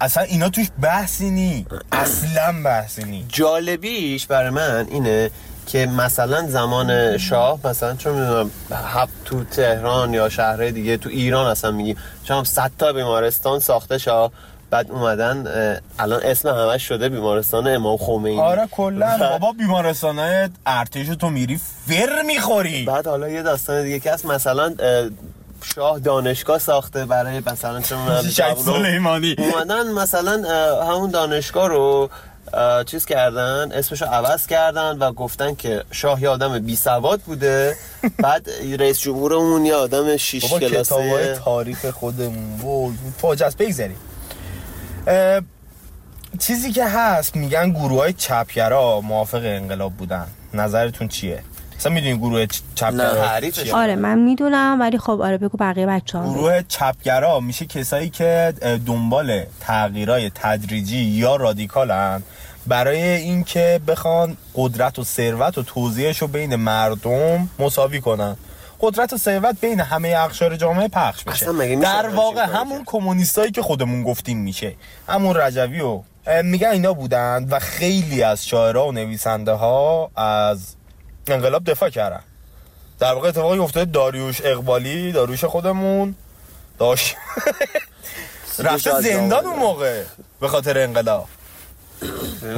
اصلا 0.00 0.22
اینا 0.22 0.48
توش 0.48 0.66
بحثی 0.82 1.30
نی. 1.30 1.66
اصلا 1.92 2.62
بحثی 2.64 3.04
نی. 3.04 3.26
جالبیش 3.28 4.26
برای 4.26 4.50
من 4.50 4.86
اینه 4.90 5.30
که 5.66 5.86
مثلا 5.86 6.46
زمان 6.46 7.18
شاه 7.18 7.58
مثلا 7.64 7.96
چون 7.96 8.12
می‌دونم 8.12 8.50
هفت 8.72 9.12
تو 9.24 9.44
تهران 9.44 10.14
یا 10.14 10.28
شهرهای 10.28 10.72
دیگه 10.72 10.96
تو 10.96 11.08
ایران 11.08 11.46
اصلا 11.46 11.70
میگیم 11.70 11.96
چون 12.24 12.44
100 12.44 12.70
تا 12.78 12.92
بیمارستان 12.92 13.60
ساخته 13.60 13.98
شاه 13.98 14.32
بعد 14.70 14.90
اومدن 14.90 15.46
الان 15.98 16.20
اسم 16.22 16.48
همش 16.48 16.82
شده 16.88 17.08
بیمارستان 17.08 17.68
امام 17.68 17.96
خمینی. 17.96 18.40
آره 18.40 18.66
کلا. 18.70 19.18
بابا 19.18 19.52
بیمارستان 19.52 20.50
ارتش 20.66 21.06
تو 21.06 21.30
میری 21.30 21.60
فر 21.86 22.22
می‌خوری. 22.26 22.84
بعد 22.84 23.06
حالا 23.06 23.28
یه 23.28 23.42
داستان 23.42 23.82
دیگه 23.82 24.00
که 24.00 24.12
هست 24.12 24.26
مثلا 24.26 24.74
شاه 25.62 25.98
دانشگاه 25.98 26.58
ساخته 26.58 27.04
برای 27.04 27.42
مثلا 27.46 27.80
جوونا. 28.36 28.54
سلیمانی 28.54 29.36
اومدن 29.38 29.92
مثلا 29.92 30.42
همون 30.84 31.10
دانشگاه 31.10 31.68
رو 31.68 32.10
چیز 32.86 33.06
کردن 33.06 33.72
اسمش 33.72 34.02
رو 34.02 34.08
عوض 34.08 34.46
کردن 34.46 34.98
و 34.98 35.12
گفتن 35.12 35.54
که 35.54 35.84
شاه 35.90 36.22
یه 36.22 36.28
آدم 36.28 36.58
بی 36.58 36.76
سواد 36.76 37.20
بوده 37.20 37.76
بعد 38.24 38.50
رئیس 38.78 39.00
جمهورمون 39.00 39.66
یه 39.66 39.74
آدم 39.74 40.16
شیش 40.16 40.44
بابا 40.44 40.58
کلاسه 40.58 41.40
تاریخ 41.44 41.90
خودمون 41.90 42.60
وای 42.60 42.92
فاجعه 43.18 43.50
بگذاریم 43.58 43.96
چیزی 46.38 46.72
که 46.72 46.84
هست 46.84 47.36
میگن 47.36 47.70
گروه 47.70 47.98
های 48.00 48.12
چپگرا 48.12 49.00
موافق 49.00 49.40
انقلاب 49.44 49.92
بودن 49.92 50.26
نظرتون 50.54 51.08
چیه؟ 51.08 51.42
مثلا 51.78 51.92
می‌دونی 51.92 52.18
گروه 52.18 52.46
چپگرا؟ 52.74 53.30
آره 53.72 53.96
من 53.96 54.18
می‌دونم 54.18 54.80
ولی 54.80 54.98
خب 54.98 55.20
آره 55.20 55.38
بگو 55.38 55.58
بقیه 55.58 55.86
بچه 55.86 56.18
ها 56.18 56.32
گروه 56.32 56.62
چپگرا 56.68 57.40
میشه 57.40 57.66
کسایی 57.66 58.10
که 58.10 58.54
دنبال 58.86 59.44
تغییرای 59.60 60.30
تدریجی 60.34 60.96
یا 60.96 61.36
رادیکالن. 61.36 62.22
برای 62.66 63.02
اینکه 63.02 63.80
بخوان 63.86 64.36
قدرت 64.54 64.98
و 64.98 65.04
ثروت 65.04 65.58
و 65.58 65.62
توزیعش 65.62 66.18
رو 66.18 66.28
بین 66.28 66.56
مردم 66.56 67.50
مساوی 67.58 68.00
کنن. 68.00 68.36
قدرت 68.80 69.12
و 69.12 69.16
ثروت 69.16 69.60
بین 69.60 69.80
همه 69.80 70.08
اقشار 70.08 70.56
جامعه 70.56 70.88
پخش 70.88 71.24
بشه 71.24 71.76
در 71.76 72.08
واقع 72.08 72.44
همون؟ 72.44 72.82
کمونیستایی 72.86 73.50
که 73.50 73.62
خودمون 73.62 74.02
گفتیم 74.02 74.38
میشه. 74.38 74.74
همون 75.08 75.36
رجوی 75.36 75.80
و 75.80 76.02
میگن 76.42 76.68
اینا 76.68 76.92
بودن 76.92 77.46
و 77.50 77.58
خیلی 77.58 78.22
از 78.22 78.46
شاعرها 78.46 78.88
و 78.88 78.92
نویسنده 78.92 79.52
ها 79.52 80.10
از 80.16 80.74
انقلاب 81.34 81.64
دفاع 81.64 81.88
کردن. 81.90 82.20
در 82.98 83.14
واقع 83.14 83.28
اتفاقی 83.28 83.58
افتاده 83.58 83.90
داریوش 83.90 84.40
اقبالی 84.44 85.12
داریوش 85.12 85.44
خودمون. 85.44 86.14
داشت 86.78 87.16
رفته 88.58 89.00
زندان. 89.00 89.46
اون 89.46 89.58
موقع 89.58 90.02
به 90.40 90.48
خاطر 90.48 90.78
انقلاب. 90.78 91.28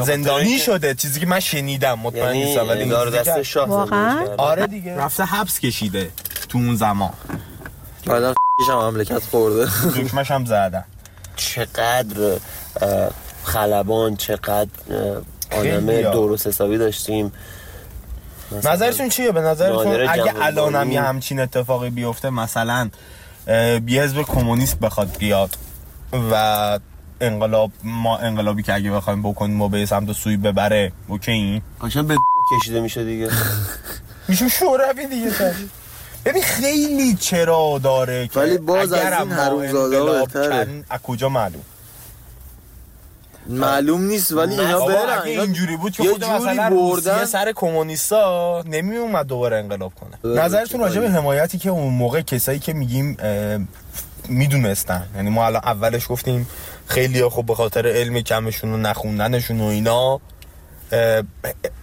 زندانی 0.04 0.58
شده 0.58 0.94
چیزی 0.94 1.20
که 1.20 1.26
من 1.26 1.40
شنیدم 1.40 1.98
مطمئن 1.98 2.24
یعنی 2.24 2.44
نیستم 2.44 2.68
ولی 2.68 2.88
دار 2.88 3.10
دست 3.10 3.42
شاه. 3.42 3.88
آره 4.36 4.66
دیگه. 4.66 4.96
رفته 4.96 5.24
حبس 5.24 5.60
کشیده 5.60 6.10
تو 6.48 6.58
اون 6.58 6.76
زمان. 6.76 7.12
بعدا 8.06 8.34
هم 8.68 8.74
مملکت 8.74 9.22
خورده. 9.24 9.70
دکمش 9.96 10.30
هم 10.30 10.44
زدن. 10.44 10.84
چقدر 11.36 12.38
خلبان 13.44 14.16
چقدر 14.16 14.70
آدم. 15.52 15.86
درست 16.02 16.46
حسابی 16.46 16.78
داشتیم. 16.78 17.32
نظرتون 18.52 19.08
چیه؟ 19.08 19.32
به 19.32 19.40
نظرتون 19.40 19.86
اگه 19.86 20.06
جوانبانی. 20.06 20.44
الان 20.44 20.74
هم 20.74 20.92
یه 20.92 21.02
همچین 21.02 21.40
اتفاقی 21.40 21.90
بیفته 21.90 22.30
مثلا 22.30 22.90
یه 23.86 24.02
حزب 24.02 24.22
کمونیست 24.22 24.78
بخواد 24.78 25.16
بیاد 25.18 25.50
و 26.32 26.78
انقلاب 27.20 27.70
ما 27.84 28.18
انقلابی 28.18 28.62
که 28.62 28.74
اگه 28.74 28.90
بخوایم 28.90 29.22
بکنیم 29.22 29.62
و 29.62 29.68
به 29.68 29.86
سمت 29.86 30.12
سوی 30.12 30.36
ببره 30.36 30.92
اوکی؟ 31.08 31.62
قشنگ 31.80 32.06
به 32.06 32.16
کشیده 32.52 32.80
میشه 32.80 33.04
دیگه. 33.04 33.30
میشه 34.28 34.48
شوروی 34.48 35.06
دیگه 35.06 35.30
ببین 36.24 36.42
خیلی 36.42 37.14
چرا 37.14 37.80
داره 37.82 38.28
که 38.28 38.40
ولی 38.40 38.58
باز 38.58 38.92
از 38.92 39.12
این 39.12 39.34
ما 39.34 39.42
حرومزاده 39.42 39.96
انقلاب 39.96 40.24
بهتره. 40.24 40.48
کردیم، 40.48 40.84
از 40.90 41.00
کجا 41.02 41.28
معلوم؟ 41.28 41.62
معلوم 43.48 44.02
نیست 44.02 44.32
ولی 44.32 44.60
اینا 44.60 44.86
برن. 44.86 45.18
اگه 45.18 45.40
اینجوری 45.40 45.76
بود 45.76 45.92
که 45.92 46.02
خود 46.02 46.24
مثلا 46.24 46.70
بردن. 46.70 47.24
سر 47.24 47.52
کمونیستا 47.52 48.64
نمی 48.66 48.96
اومد 48.96 49.26
دوباره 49.26 49.56
انقلاب 49.56 49.92
کنه. 49.94 50.44
نظرتون 50.44 50.80
راجع 50.80 51.00
به 51.00 51.10
حمایتی 51.10 51.58
که 51.58 51.70
اون 51.70 51.94
موقع 51.94 52.20
کسایی 52.20 52.58
که 52.58 52.72
میگیم 52.72 53.16
می‌دونستن. 54.28 55.06
یعنی 55.16 55.30
ما 55.30 55.46
الان 55.46 55.62
اولش 55.64 56.08
گفتیم 56.08 56.48
خیلی 56.86 57.28
خب 57.28 57.46
به 57.46 57.54
خاطر 57.54 57.86
علم 57.86 58.20
کمشون 58.20 58.72
و 58.72 58.76
نخوندنشون 58.76 59.60
و 59.60 59.64
اینا 59.64 60.20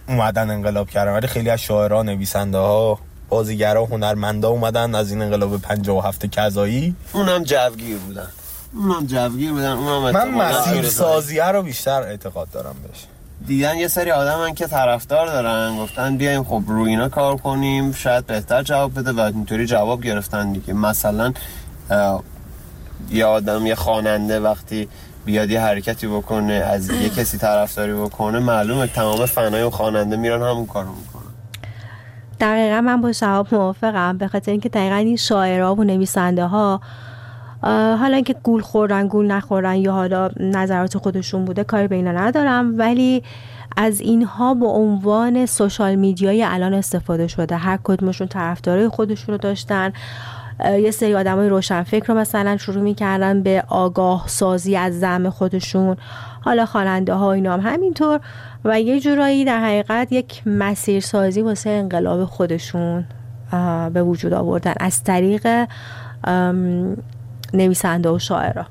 اومدن 0.08 0.50
انقلاب 0.50 0.90
کردن. 0.90 1.12
ولی 1.12 1.26
خیلی 1.26 1.50
از 1.50 1.60
شاعرها 1.60 2.02
نویسنده 2.02 2.58
ها 2.58 2.98
بازیگرا 3.28 3.84
هنرمندا 3.84 4.48
اومدن 4.48 4.94
از 4.94 5.10
این 5.10 5.22
انقلاب 5.22 5.62
57 5.62 6.26
کذایی. 6.26 6.94
اونم 7.12 7.42
جوگیر 7.42 7.96
بودن. 7.96 8.28
اونم 8.74 9.06
جوگیر 9.06 9.52
بودن 9.52 9.72
اونم 9.72 10.12
من 10.12 10.30
مسیر. 10.30 10.82
سازیه 10.82 11.44
رو 11.44 11.62
بیشتر 11.62 12.02
اعتقاد 12.02 12.50
دارم 12.50 12.74
بهش. 12.82 13.04
دیدن 13.46 13.76
یه 13.76 13.88
سری 13.88 14.10
آدم 14.10 14.54
که 14.54 14.66
طرفدار 14.66 15.26
دارن 15.26 15.76
گفتن 15.76 16.16
بیایم 16.16 16.44
خب 16.44 16.62
روی 16.66 16.90
اینا 16.90 17.08
کار 17.08 17.36
کنیم 17.36 17.92
شاید 17.92 18.26
بهتر 18.26 18.62
جواب 18.62 18.98
بده 18.98 19.12
و 19.12 19.20
اینطوری 19.20 19.66
جواب 19.66 20.02
گرفتن 20.02 20.52
دیگه. 20.52 20.74
مثلا 20.74 21.32
یه 23.10 23.24
آدم 23.24 23.66
یه 23.66 23.74
خواننده 23.74 24.40
وقتی 24.40 24.88
بیاد 25.24 25.50
یه 25.50 25.60
حرکتی 25.60 26.06
بکنه 26.06 26.52
از 26.52 26.90
یه 26.90 27.08
کسی 27.08 27.38
طرفداری 27.38 27.92
بکنه 27.92 28.38
معلومه 28.38 28.86
تمام 28.86 29.26
فنای 29.26 29.62
و 29.62 29.70
خواننده 29.70 30.16
میرن 30.16 30.42
همون 30.42 30.66
کارو 30.66 30.88
می‌کنن. 30.88 31.22
دقیقا 32.40 32.80
من 32.80 33.00
با 33.00 33.12
شهاب 33.12 33.54
موافقم 33.54 34.18
به 34.18 34.28
خاطر 34.28 34.50
اینکه 34.50 34.68
دقیقا 34.68 34.96
این 34.96 35.16
شاعرها 35.16 35.74
و 35.74 35.84
نویسنده 35.84 36.44
ها 36.44 36.80
حالا 37.62 38.14
اینکه 38.14 38.34
گول 38.42 38.60
خوردن 38.62 39.08
گول 39.08 39.26
نخوردن 39.26 39.74
یا 39.74 39.92
حالا 39.92 40.30
نظرات 40.40 40.98
خودشون 40.98 41.44
بوده 41.44 41.64
کاری 41.64 41.88
به 41.88 41.94
اینا 41.94 42.12
ندارم. 42.12 42.78
ولی 42.78 43.22
از 43.76 44.00
اینها 44.00 44.54
به 44.54 44.66
عنوان 44.66 45.46
سوشال 45.46 45.94
میدیای 45.94 46.44
الان 46.44 46.74
استفاده 46.74 47.26
شده. 47.26 47.56
هر 47.56 47.78
کدومشون 47.84 48.28
طرفدارای 48.28 48.88
خودشون 48.88 49.32
رو 49.32 49.38
داشتن. 49.38 49.92
یه 50.64 50.90
سری 50.90 51.14
آدمای 51.14 51.48
روشنفکر 51.48 52.06
رو 52.06 52.14
مثلا 52.14 52.56
شروع 52.56 52.82
می‌کردن 52.82 53.42
به 53.42 53.64
آگاه 53.68 54.24
سازی 54.26 54.76
از 54.76 55.00
زم 55.00 55.30
خودشون. 55.30 55.96
حالا 56.40 56.66
خواننده 56.66 57.14
ها 57.14 57.32
اینا 57.32 57.52
هم 57.52 57.60
همینطور. 57.60 58.20
و 58.64 58.80
یه 58.80 59.00
جورایی 59.00 59.44
در 59.44 59.60
حقیقت 59.60 60.12
یک 60.12 60.42
مسیر 60.46 61.00
سازی 61.00 61.40
واسه 61.40 61.70
انقلاب 61.70 62.24
خودشون 62.24 63.04
به 63.92 64.02
وجود 64.02 64.32
آوردن. 64.32 64.74
از 64.80 65.04
طریق 65.04 65.66
نویسنده 67.54 68.08
و 68.08 68.18
شاعرها 68.18 68.66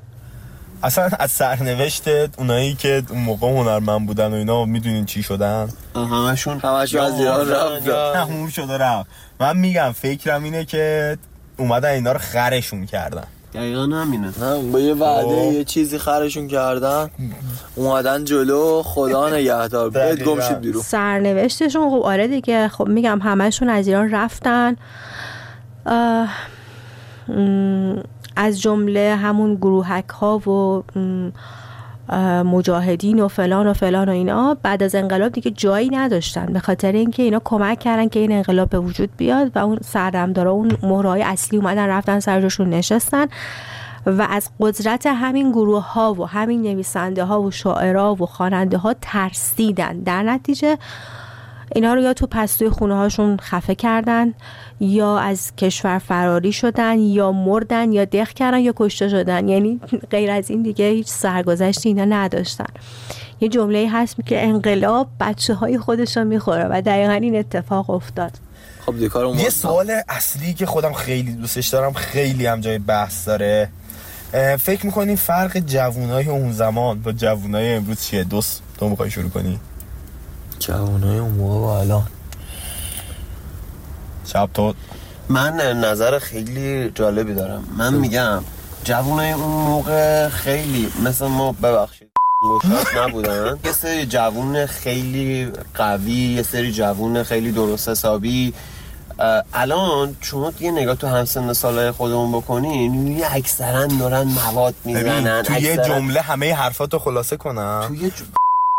اصلا 0.83 1.09
از 1.19 1.31
سرنوشت 1.31 2.03
اونایی 2.37 2.73
که 2.73 3.03
اون 3.09 3.19
موقع 3.19 3.47
هنرمند 3.47 4.07
بودن 4.07 4.31
و 4.31 4.35
اینا 4.35 4.65
می‌دونین 4.65 5.05
چی 5.05 5.23
شدن؟ 5.23 5.69
همشون 5.95 6.59
همشون 6.59 7.01
از 7.01 7.19
ایران 7.19 7.49
رفتن. 7.49 8.13
تموم 8.13 8.49
شده 8.49 8.77
رفت. 8.77 9.09
من 9.39 9.57
میگم 9.57 9.91
فکرم 9.91 10.43
اینه 10.43 10.65
که 10.65 11.17
اومدن 11.57 11.89
اینا 11.89 12.11
رو 12.11 12.19
خرشون 12.19 12.85
کردن. 12.85 13.23
دقیقا 13.53 13.81
همینه. 13.81 14.31
هم 14.41 14.71
با 14.71 14.79
یه 14.79 14.93
وعده 14.93 15.27
خب. 15.27 15.53
یه 15.53 15.63
چیزی 15.63 15.97
خرشون 15.97 16.47
کردن 16.47 17.09
اومدن 17.75 18.23
جلو 18.25 18.83
خدا 18.83 19.29
نگهدار. 19.35 19.89
بهت. 19.89 20.23
گم 20.23 20.41
شید 20.41 20.59
بیرون. 20.61 20.81
سرنوشتشون 20.83 21.89
خب 21.89 22.01
آره 22.05 22.27
دیگه. 22.27 22.67
خب 22.67 22.87
میگم 22.87 23.19
همشون 23.21 23.69
از 23.69 23.87
ایران 23.87 24.11
رفتن. 24.11 24.75
اه، 25.85 26.29
م، 27.27 28.01
از 28.35 28.61
جمله 28.61 29.15
همون 29.15 29.55
گروهک 29.55 30.09
ها 30.09 30.37
و 30.37 30.83
مجاهدین 32.43 33.19
و 33.19 33.27
فلان 33.27 33.67
و 33.67 33.73
فلان 33.73 34.09
و 34.09 34.11
اینا 34.11 34.57
بعد 34.63 34.83
از 34.83 34.95
انقلاب 34.95 35.31
دیگه 35.31 35.51
جایی 35.51 35.89
نداشتن. 35.89 36.45
به 36.45 36.59
خاطر 36.59 36.91
اینکه 36.91 37.23
اینا 37.23 37.41
کمک 37.45 37.79
کردن 37.79 38.07
که 38.07 38.19
این 38.19 38.31
انقلاب 38.31 38.69
به 38.69 38.79
وجود 38.79 39.09
بیاد 39.17 39.51
و 39.55 39.59
اون 39.59 39.79
سردمدارا 39.83 40.51
اون 40.51 40.71
مهرهای 40.83 41.23
اصلی 41.23 41.59
اومدن 41.59 41.87
رفتن 41.87 42.19
سر 42.19 42.41
جاشون 42.41 42.69
نشستن. 42.69 43.25
و 44.05 44.27
از 44.29 44.49
قدرت 44.59 45.05
همین 45.07 45.51
گروه 45.51 45.91
ها 45.91 46.13
و 46.13 46.27
همین 46.27 46.61
نویسنده 46.61 47.23
ها 47.23 47.41
و 47.41 47.51
شاعرها 47.51 48.15
و 48.15 48.25
خواننده 48.25 48.77
ها 48.77 48.95
ترسیدن. 49.01 49.99
در 49.99 50.23
نتیجه 50.23 50.77
اینا 51.75 51.93
رو 51.93 52.01
یا 52.01 52.13
تو 52.13 52.27
پستوی 52.27 52.69
خونه 52.69 52.95
هاشون 52.95 53.37
خفه 53.37 53.75
کردن 53.75 54.33
یا 54.79 55.17
از 55.17 55.55
کشور 55.55 55.99
فراری 55.99 56.51
شدن 56.51 56.99
یا 56.99 57.31
مردن 57.31 57.91
یا 57.91 58.05
دق 58.05 58.29
کردن 58.29 58.59
یا 58.59 58.73
کشته 58.75 59.09
شدن. 59.09 59.49
یعنی 59.49 59.79
غیر 60.11 60.31
از 60.31 60.49
این 60.49 60.61
دیگه 60.61 60.89
هیچ 60.89 61.07
سرگذشتی 61.07 61.89
اینا 61.89 62.05
نداشتن. 62.05 62.73
یه 63.41 63.49
جمله 63.49 63.89
هست 63.91 64.15
که 64.25 64.43
انقلاب 64.43 65.07
بچه 65.19 65.53
های 65.53 65.77
خودش 65.77 66.17
رو 66.17 66.23
می‌خوره 66.23 66.67
و 66.69 66.81
دقیقا 66.81 67.13
این 67.13 67.35
اتفاق 67.35 67.89
افتاد. 67.89 68.31
خب 68.85 68.95
یه 69.35 69.49
سوال 69.49 69.91
اصلی 70.09 70.53
که 70.53 70.65
خودم 70.65 70.93
خیلی 70.93 71.33
دوستش 71.33 71.67
دارم 71.67 71.93
خیلی 71.93 72.45
هم 72.45 72.61
جای 72.61 72.79
بحث 72.79 73.27
داره. 73.27 73.69
فکر 74.59 74.85
می‌کنین 74.85 75.15
فرق 75.15 75.59
جوونای 75.59 76.29
اون 76.29 76.51
زمان 76.51 77.01
با 77.01 77.11
جوونای 77.11 77.73
امروز 77.73 78.01
چیه؟ 78.01 78.23
دوست 78.23 78.61
تو 78.77 78.89
می‌خوای 78.89 79.11
شروع 79.11 79.29
کنی؟ 79.29 79.59
جوانای 80.67 81.17
اون 81.19 81.31
موقع 81.31 81.59
با 81.59 81.79
الان. 81.79 82.07
شب 84.25 84.49
تو. 84.53 84.73
من 85.29 85.53
نظر 85.79 86.19
خیلی 86.19 86.89
جالبی 86.95 87.33
دارم. 87.33 87.63
من 87.77 87.93
میگم 87.93 88.43
جوانای 88.83 89.31
اون 89.31 89.51
موقع 89.51 90.29
خیلی 90.29 90.91
مثل 91.03 91.27
ما 91.27 91.51
ببخشید 91.51 92.07
گشت 92.63 92.97
نبودن. 92.97 93.59
یه 93.65 93.71
سری 93.71 94.05
جوون 94.05 94.65
خیلی 94.65 95.51
قوی 95.75 96.11
یه 96.11 96.43
سری 96.43 96.71
جوون 96.71 97.23
خیلی 97.23 97.51
درست 97.51 97.89
حسابی. 97.89 98.53
الان 99.53 100.15
شما 100.21 100.53
یه 100.59 100.71
نگاه 100.71 100.95
تو 100.95 101.07
همسن 101.07 101.53
سالهای 101.53 101.91
خودمون 101.91 102.31
بکنین 102.31 103.07
یه 103.07 103.27
اکثرا 103.31 103.85
دارن 103.85 104.23
مواد 104.23 104.75
می‌زنن 104.85 105.43
تو 105.43 105.53
یه 105.53 105.77
جمله 105.77 106.21
همه 106.21 106.53
حرفاتو 106.53 106.99
خلاصه 106.99 107.37
کنم. 107.37 107.83
توی 107.87 107.97
یه 107.97 108.09
ج... 108.09 108.13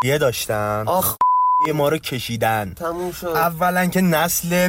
یه 0.04 0.18
داشتن. 0.18 0.84
آخ. 0.86 1.16
ما 1.74 1.88
رو 1.88 1.98
کشیدن. 1.98 2.72
تموم 2.76 3.12
شد. 3.12 3.26
اولا 3.26 3.86
که 3.86 4.00
نسل 4.00 4.68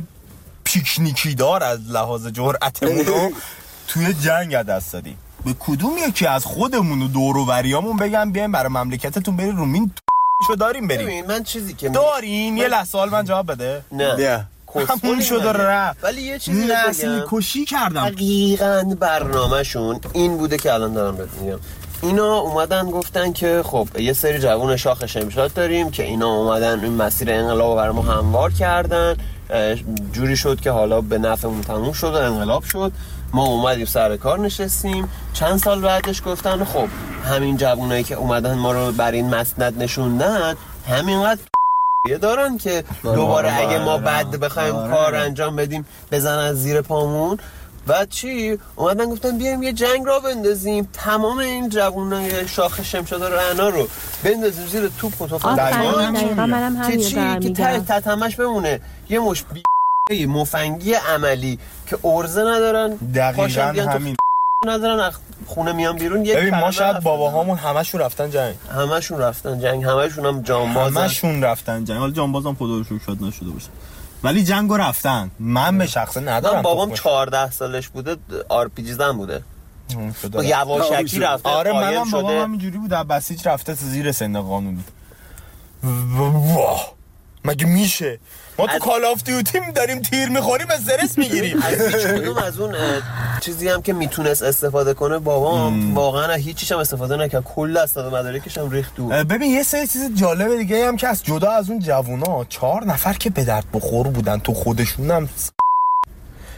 پیکنیکی 0.63 1.35
دار 1.35 1.63
از 1.63 1.79
لحاظ 1.91 2.27
جرأتمون 2.27 3.05
رو 3.05 3.31
توی 3.87 4.13
جنگ 4.13 4.55
دست 4.55 4.93
دادیم. 4.93 5.17
به 5.45 5.55
کدوم 5.59 5.97
یکی 6.07 6.27
از 6.27 6.45
خودمون 6.45 7.01
و 7.01 7.07
دور 7.07 7.37
و 7.37 7.45
بگم 7.99 8.31
بیایم 8.31 8.51
برای 8.51 8.69
مملکتتون 8.69 9.37
بریم 9.37 9.57
رومین 9.57 9.91
شو 10.47 10.55
داریم 10.55 10.87
بریم. 10.87 11.25
من 11.25 11.43
چیزی 11.43 11.73
که 11.73 11.89
داریم 11.89 12.57
یه 12.57 12.67
لحظه 12.67 12.89
سوال 12.91 13.09
من 13.09 13.25
جواب 13.25 13.51
بده. 13.51 13.81
نه. 13.91 14.47
همون 15.03 15.21
شد 15.21 15.45
و 15.45 15.49
رفت. 15.49 16.03
ولی 16.03 16.21
یه 16.21 16.39
چیزی 16.39 16.67
نسل. 16.67 17.23
کشی 17.27 17.65
کردم. 17.65 18.09
دقیقا 18.09 18.95
برنامهشون 18.99 19.99
این 20.13 20.37
بوده 20.37 20.57
که 20.57 20.73
الان 20.73 20.93
دارم 20.93 21.15
بهت 21.17 21.29
میگم. 21.41 21.59
اینا 22.01 22.37
اومدن 22.37 22.91
گفتن 22.91 23.33
که 23.33 23.61
خب 23.65 23.87
یه 23.99 24.13
سری 24.13 24.39
جوون 24.39 24.77
شاخ 24.77 25.05
شمشاد 25.05 25.53
داریم 25.53 25.91
که 25.91 26.03
اینا 26.03 26.35
اومدن 26.35 26.79
این 26.83 26.93
مسیر 26.93 27.31
انقلاب 27.31 27.75
برای 27.75 27.93
ما 27.95 28.01
هموار 28.01 28.51
کردن 28.51 29.15
جوری 30.11 30.37
شد 30.37 30.59
که 30.59 30.71
حالا 30.71 31.01
به 31.01 31.17
نفعمون 31.17 31.61
تموم 31.61 31.93
شد 31.93 32.13
و 32.13 32.17
انقلاب 32.17 32.63
شد. 32.63 32.91
ما 33.33 33.45
اومدیم 33.45 33.85
سر 33.85 34.17
کار 34.17 34.39
نشستیم. 34.39 35.09
چند 35.33 35.59
سال 35.59 35.81
بعدش 35.81 36.21
گفتن 36.25 36.63
خب 36.63 36.87
همین 37.25 37.57
جوونایی 37.57 38.03
که 38.03 38.15
اومدن 38.15 38.53
ما 38.53 38.71
رو 38.71 38.91
بر 38.91 39.11
این 39.11 39.35
مسند 39.35 39.83
نشوندن 39.83 40.55
همینقدر 40.89 41.41
یه 42.09 42.17
دارن 42.17 42.57
که 42.57 42.83
دوباره 43.03 43.53
اگه 43.53 43.79
ما 43.79 43.97
بعد 43.97 44.39
بخوایم 44.39 44.73
کار 44.73 45.15
انجام 45.15 45.55
بدیم 45.55 45.85
بزن 46.11 46.37
از 46.37 46.63
زیر 46.63 46.81
پامون. 46.81 47.37
بعد 47.87 48.09
چی؟ 48.09 48.59
اومدن 48.75 49.05
گفتن 49.05 49.37
بیایم 49.37 49.63
یه 49.63 49.73
جنگ 49.73 50.05
را 50.05 50.19
بندازیم. 50.19 50.89
تمام 50.93 51.37
این 51.37 51.69
جوانای 51.69 52.47
شاخ 52.47 52.83
شمشاد 52.83 53.23
رعنا 53.23 53.69
رو 53.69 53.87
بندازیم 54.23 54.67
زیر 54.67 54.91
توپ 54.97 55.21
و 55.21 55.27
تفنگ. 55.27 56.91
که 56.91 56.97
چی؟ 56.97 57.39
که 57.39 57.49
ته 57.49 57.79
تتمش 57.79 58.35
بمونه. 58.35 58.81
یه 59.09 59.19
مش 59.19 59.43
بی 60.09 60.25
مفنگی 60.25 60.93
عملی 60.93 61.59
که 61.87 61.97
ارزه 62.03 62.41
ندارن. 62.41 62.95
دقیقا 62.95 63.63
همین. 63.91 64.15
ندارن. 64.67 64.99
از 64.99 65.13
خونه 65.47 65.71
میان 65.71 65.95
بیرون. 65.95 66.25
یک 66.25 66.35
ببین 66.35 66.55
ما 66.55 66.71
شاید 66.71 66.99
باباهامون 66.99 67.57
همشون 67.57 68.01
رفتن 68.01 68.29
جنگ. 68.29 68.55
همشون 68.75 69.19
رفتن 69.19 69.59
جنگ. 69.59 69.83
همشون 69.83 70.25
هم 70.25 70.41
جانبازن 70.41 71.01
همشون 71.01 71.43
رفتن 71.43 71.85
جنگ. 71.85 71.97
حالا 71.97 72.11
جانبازم 72.11 72.53
خدا 72.53 72.65
رو 72.65 72.83
شکر 72.83 72.99
شاید 73.05 73.23
نشده 73.23 73.49
باشه. 73.49 73.69
ولی 74.23 74.43
جنگو 74.43 74.77
رفتن. 74.77 75.31
من 75.39 75.77
به 75.77 75.87
شخصه 75.87 76.19
ندارم 76.19 76.61
بابام 76.61 76.89
تخمش. 76.89 76.99
14 77.01 77.51
سالش 77.51 77.87
بوده 77.87 78.17
آر 78.49 78.67
پی 78.67 78.83
جی 78.83 78.93
زن 78.93 79.11
بوده. 79.11 79.43
یواشکی 80.43 81.19
رفته 81.19 81.49
آره 81.49 81.73
منم 81.73 82.11
بابام 82.11 82.27
شده. 82.27 82.41
همینجوری 82.41 82.77
بود. 82.77 82.89
در 82.89 83.03
بسیج 83.03 83.47
رفته 83.47 83.73
زیر 83.73 84.11
سن 84.11 84.41
قانونی 84.41 84.83
واه. 85.83 86.93
مگه 87.45 87.65
میشه؟ 87.65 88.19
ما 88.59 88.67
تو 88.67 88.79
کال 88.79 89.05
آف 89.05 89.23
دیوتی 89.23 89.59
داریم 89.75 90.01
تیر 90.01 90.29
می‌خوریم 90.29 90.67
استرس 90.69 91.17
می‌گیریم. 91.17 91.61
از 91.67 91.81
هیچ 91.81 92.07
کدوم 92.07 92.37
از 92.37 92.59
اون 92.59 92.75
چیزی 93.41 93.69
هم 93.69 93.81
که 93.81 93.93
می‌تونست 93.93 94.43
استفاده 94.43 94.93
کنه 94.93 95.19
بابام 95.19 95.95
واقعا 95.95 96.33
هیچیش 96.33 96.71
هم 96.71 96.77
استفاده 96.79 97.17
نکرد. 97.17 97.43
کل 97.43 97.77
اسناد 97.77 98.15
مدارکش 98.15 98.57
هم 98.57 98.69
ریخت 98.69 98.95
دور. 98.95 99.23
ببین 99.23 99.51
یه 99.51 99.63
سری 99.63 99.87
چیز 99.87 100.15
جالب 100.15 100.57
دیگه 100.57 100.87
هم 100.87 100.97
که 100.97 101.07
از 101.07 101.23
جدا 101.23 101.51
از 101.51 101.69
اون 101.69 101.79
جوونا 101.79 102.45
چهار 102.49 102.85
نفر 102.85 103.13
که 103.13 103.29
به 103.29 103.43
درد 103.43 103.65
بخور 103.73 104.07
بودن 104.07 104.39
تو 104.39 104.53
خودشون 104.53 105.11
هم 105.11 105.29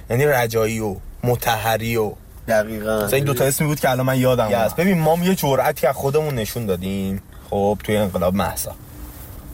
یعنی 0.10 0.26
رجایی 0.26 0.80
و 0.80 0.96
متحری 1.24 1.98
و 1.98 2.12
دقیقا. 2.48 3.04
مثلا 3.04 3.16
این 3.16 3.26
دوتا 3.26 3.46
اسمی 3.46 3.68
بود 3.68 3.80
که 3.80 3.90
الان 3.90 4.06
من 4.06 4.20
یادم 4.20 4.52
یا. 4.52 4.60
هست 4.60 4.76
ببین 4.76 5.00
ما 5.00 5.18
یه 5.24 5.36
جرأتی 5.36 5.88
از 5.88 5.96
خودمون 5.96 6.36
نشون 6.36 6.66
دادیم. 6.66 7.22
خب 7.50 7.78
توی 7.84 7.98
انقلاب 7.98 8.36
محسا 8.36 8.76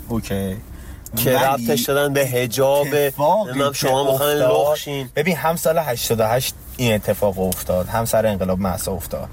اوکی. 0.08 0.58
که 1.16 1.38
ربطش 1.38 1.82
دادن 1.82 2.14
به 2.14 2.22
هجاب 2.26 2.88
شما 3.74 4.12
می‌خواین 4.12 4.42
افتاد- 4.42 4.68
لخشین 4.72 5.10
ببین 5.16 5.36
هم 5.36 5.56
سال 5.56 5.78
88 5.78 6.54
این 6.78 6.94
اتفاق 6.94 7.40
افتاد 7.40 7.88
هم 7.88 8.06
سر 8.06 8.26
انقلاب 8.26 8.60
محسا 8.60 8.92
افتاد. 8.92 9.28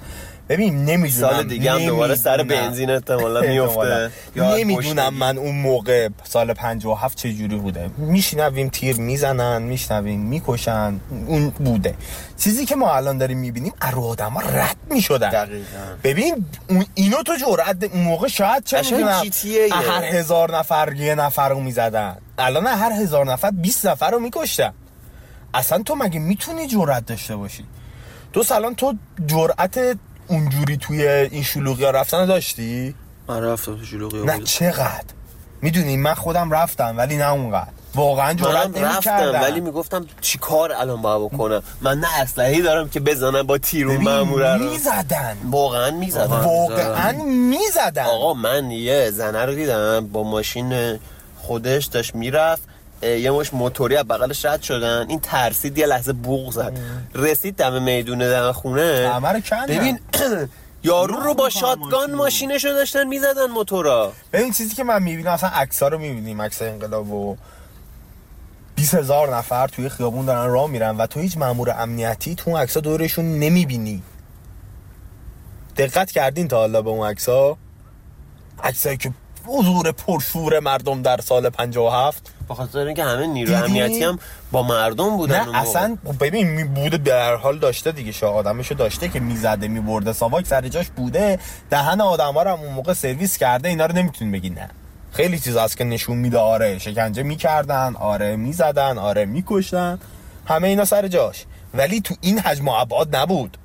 ببین 0.48 0.84
نمی‌دونم 0.84 1.32
سال 1.32 1.44
دیگه 1.48 1.72
هم 1.72 1.86
دوباره 1.86 2.14
سر. 2.14 2.42
بنزین 2.42 2.90
احتمالا 2.90 3.40
میفته 3.50 4.10
نمی‌دونم 4.36 5.14
من 5.14 5.38
اون 5.38 5.54
موقع 5.60 6.08
سال 6.24 6.54
57 6.54 7.18
چه 7.18 7.32
جوری 7.32 7.56
بوده. 7.56 7.90
میشنویم 7.98 8.68
تیر 8.68 8.96
می‌زنن 8.96 9.62
میشنویم 9.62 10.20
می‌کشن 10.20 11.00
اون 11.26 11.48
بوده. 11.50 11.94
چیزی 12.38 12.66
که 12.66 12.76
ما 12.76 12.94
الان 12.94 13.18
داریم 13.18 13.38
می‌بینیم 13.38 13.72
ارو 13.82 14.02
آدم 14.02 14.38
رد 14.38 14.76
می‌شدن. 14.90 15.30
دقیقاً. 15.30 15.64
ببین 16.04 16.46
اون 16.68 16.84
اینو 16.94 17.22
تو 17.22 17.32
جرأت 17.36 17.84
اون 17.84 18.02
موقع 18.02 18.28
شاید 18.28 18.64
چه 18.64 18.82
می‌دونم. 18.82 19.22
هر 19.72 20.04
هزار 20.04 20.58
نفر 20.58 20.92
یه 20.96 21.14
نفر 21.14 21.48
رو 21.48 21.60
می‌زدن. 21.60 22.16
الان 22.38 22.66
هر 22.66 22.92
هزار 22.92 23.32
نفر 23.32 23.50
20 23.50 23.86
نفر 23.86 24.10
رو 24.10 24.18
میکشتن. 24.18 24.72
اصلا 25.54 25.82
تو 25.82 25.94
مگه 25.94 26.18
می‌تونی 26.20 26.66
جرأت 26.66 27.06
داشته 27.06 27.36
باشی؟ 27.36 27.64
تو 28.32 28.42
سلام 28.42 28.74
تو 28.74 28.94
جرأت 29.26 29.98
اونجوری 30.32 30.76
توی 30.76 31.08
این 31.08 31.42
شلوغی 31.42 31.84
رفتن 31.84 32.26
داشتی؟ 32.26 32.94
من 33.28 33.42
رفتم 33.42 33.76
تو 33.76 33.84
شلوغی 33.84 34.22
نه 34.22 34.42
چقدر؟ 34.42 35.04
می‌دونی 35.62 35.96
من 35.96 36.14
خودم 36.14 36.50
رفتم 36.50 36.94
ولی 36.98 37.16
نه 37.16 37.32
اونقدر. 37.32 37.70
واقعا 37.94 38.34
جرأت 38.34 38.76
نمی‌کردم. 38.76 39.40
ولی 39.42 39.60
می‌گفتم 39.60 40.06
چی 40.20 40.38
کار 40.38 40.72
الان 40.72 41.02
باید 41.02 41.32
بکنم؟ 41.32 41.62
من 41.80 41.98
نه 41.98 42.20
اسلحه‌ای 42.20 42.62
دارم 42.62 42.88
که 42.88 43.00
بزنم 43.00 43.42
با 43.42 43.58
تیرون 43.58 43.94
ببین، 43.94 44.08
ماموره 44.08 44.54
رو. 44.54 44.64
می‌زدن. 44.64 45.36
واقعا 45.50 45.90
می‌زدم 45.90 46.40
واقعا 46.40 47.12
می‌زدن. 47.24 48.04
آقا 48.04 48.34
من 48.34 48.70
یه 48.70 49.10
زنه 49.10 49.44
رو 49.44 49.54
دیدم 49.54 50.06
با 50.06 50.22
ماشین 50.22 50.98
خودش 51.38 51.84
داشت 51.86 52.14
می‌رفت. 52.14 52.62
یه 53.02 53.30
مش 53.30 53.54
موتوری 53.54 53.96
از 53.96 54.04
بغلش 54.04 54.44
رد 54.44 54.62
شدن. 54.62 55.06
این 55.08 55.20
ترسید 55.20 55.78
یه 55.78 55.86
لحظه 55.86 56.12
بوق 56.12 56.52
زد. 56.52 56.78
رسید 57.14 57.56
دم 57.56 57.82
میدون 57.82 58.18
دم 58.18 58.52
خونه. 58.52 59.20
ببین 59.68 59.98
یارو 60.84 61.16
رو 61.16 61.34
با 61.34 61.48
شاتگان 61.48 61.90
ماشین. 61.90 62.14
ماشینشو 62.14 62.68
داشتن 62.68 63.04
می‌زدن 63.06 63.46
موتورا. 63.46 64.12
ببین 64.32 64.52
چیزی 64.52 64.74
که 64.74 64.84
من 64.84 65.02
می‌بینم 65.02 65.30
اصلا 65.30 65.50
عکس 65.50 65.82
رو 65.82 65.98
می‌بینیم 65.98 66.42
عکس 66.42 66.62
انقلاب 66.62 67.12
و 67.12 67.36
20 68.74 68.94
هزار 68.94 69.36
نفر 69.36 69.68
توی 69.68 69.88
خیابون 69.88 70.26
دارن 70.26 70.52
راه 70.52 70.70
میرن 70.70 70.96
و 70.96 71.06
تو 71.06 71.20
هیچ 71.20 71.36
مامور 71.36 71.70
امنیتی 71.70 72.34
تو 72.34 72.50
اون 72.50 72.60
عکس 72.60 72.76
دورشون 72.78 73.38
نمی‌بینی. 73.38 74.02
دقت 75.76 76.10
کردین 76.10 76.48
تا 76.48 76.56
حالا 76.56 76.82
به 76.82 76.90
اون 76.90 77.08
عکس 77.08 77.28
ها 77.28 77.58
عکسایی 78.64 78.96
که 78.96 79.12
حضور 79.46 79.92
پرشور 79.92 80.60
مردم 80.60 81.02
در 81.02 81.20
سال 81.20 81.48
57 81.50 82.32
به 82.52 82.56
خاطر 82.56 82.78
اینکه 82.78 83.04
همه 83.04 83.26
نیرو؟ 83.26 83.54
امنیتی 83.54 84.04
هم 84.04 84.18
با 84.52 84.62
مردم 84.62 85.16
بودن 85.16 85.48
نه. 85.48 85.58
اصلا 85.58 85.98
ببین 86.20 86.48
می 86.48 86.64
بوده 86.64 86.96
در 86.96 87.34
حال 87.34 87.58
داشته 87.58 87.92
دیگه. 87.92 88.12
شاه 88.12 88.34
آدمشو 88.34 88.74
داشته 88.74 89.08
که 89.08 89.20
می‌زده 89.20 89.68
میبرده. 89.68 90.12
ساواک 90.12 90.46
سر 90.46 90.68
جاش 90.68 90.88
بوده. 90.88 91.38
دهن 91.70 92.00
آدم 92.00 92.38
رو 92.38 92.50
هم 92.50 92.60
اون 92.60 92.72
موقع 92.72 92.92
سرویس 92.92 93.36
کرده. 93.38 93.68
اینا 93.68 93.86
رو 93.86 93.94
نمی‌تونی 93.94 94.30
بگی 94.30 94.50
نه. 94.50 94.68
خیلی 95.12 95.38
چیز 95.38 95.56
هست 95.56 95.76
که 95.76 95.84
نشون 95.84 96.16
میده. 96.16 96.38
آره 96.38 96.78
شکنجه 96.78 97.22
می‌کردن 97.22 97.96
آره 97.96 98.36
می‌زدن 98.36 98.98
آره 98.98 99.24
میکشتن. 99.24 99.98
همه 100.46 100.68
اینا 100.68 100.84
سر 100.84 101.08
جاش. 101.08 101.44
ولی 101.74 102.00
تو 102.00 102.14
این 102.20 102.38
حجم 102.38 102.68
و 102.68 102.70
ابعاد 102.70 103.16
نبود. 103.16 103.56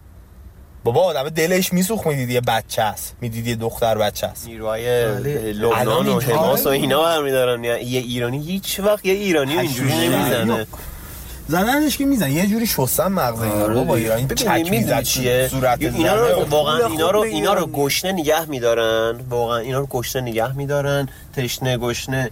بابا 0.88 1.02
آدم 1.02 1.30
دلش 1.30 1.73
میسوخت 1.73 2.08
می‌دید 2.08 2.30
یه 2.30 2.41
بچه 2.41 2.82
است 2.82 3.15
می‌دید 3.21 3.47
یه 3.47 3.56
دختر 3.56 3.97
بچه 3.97 4.28
است 4.28 4.47
نیروهای 4.47 5.06
بله. 5.06 5.54
لبنان 5.54 6.08
و 6.08 6.19
حماس 6.19 6.65
و 6.65 6.69
اینا 6.69 7.04
برمیدارن 7.04 7.63
یه 7.63 7.80
ایرانی 7.82 8.43
هیچ 8.43 8.80
وقت 8.80 9.06
یه 9.06 9.13
ایرانی 9.13 9.58
اینجوری 9.58 9.93
نمی‌زنه 9.93 10.45
زنی. 10.45 10.65
زدنش 11.48 11.98
که 11.98 12.06
میزن 12.06 12.32
یه 12.32 12.48
جوری 12.48 12.68
شستن 12.68 13.08
مغز 13.08 13.42
اینا 13.42 13.66
رو. 13.66 13.84
با 13.84 13.96
دیگه. 13.96 14.14
ایران 14.14 14.28
ببین 14.28 14.38
چک 14.38 14.72
می‌زد 14.72 15.02
چیه؟ 15.02 15.48
صورت 15.52 15.82
اینا. 15.82 16.16
رو 16.16 16.46
واقعا 16.46 16.88
اینا 16.88 17.12
رو. 17.12 17.20
اینا 17.20 17.54
رو 17.54 17.68
گشنه 17.68 18.12
نگه 18.12 18.46
میدارن. 18.46 19.20
واقعا 19.30 19.58
اینا 19.58 19.80
رو 19.80 19.86
گشنه 19.86 20.22
نگه 20.22 20.58
میدارن. 20.58 21.10
تشنه 21.36 21.78
گشنه 21.78 22.30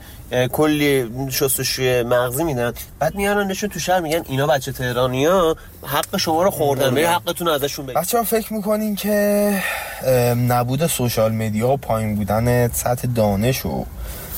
کلی 0.52 1.12
شستشوی 1.30 2.04
مغزی 2.04 2.44
میدن. 2.44 2.74
بعد 3.00 3.16
میارنشون 3.16 3.70
تو 3.70 3.80
شهر 3.80 4.00
میگن 4.00 4.22
اینا 4.28 4.48
بچه 4.48 4.72
تهرانیا 4.72 5.56
حق 5.84 6.18
شما 6.18 6.44
رو 6.44 6.52
خوردن. 6.52 6.94
برید 6.94 7.06
حقتون 7.06 7.48
ازشون 7.48 7.86
بگیر 7.86 8.02
بچه 8.02 8.18
ها 8.18 8.24
فکر 8.24 8.54
می‌کنین 8.54 8.96
که 8.96 9.64
نبود 10.48 10.88
سوشال 10.88 11.32
مدیا 11.32 11.70
و 11.70 11.78
پایین 11.78 12.16
بودن 12.16 12.68
سطح 12.68 13.08
دانش 13.16 13.66
و 13.66 13.86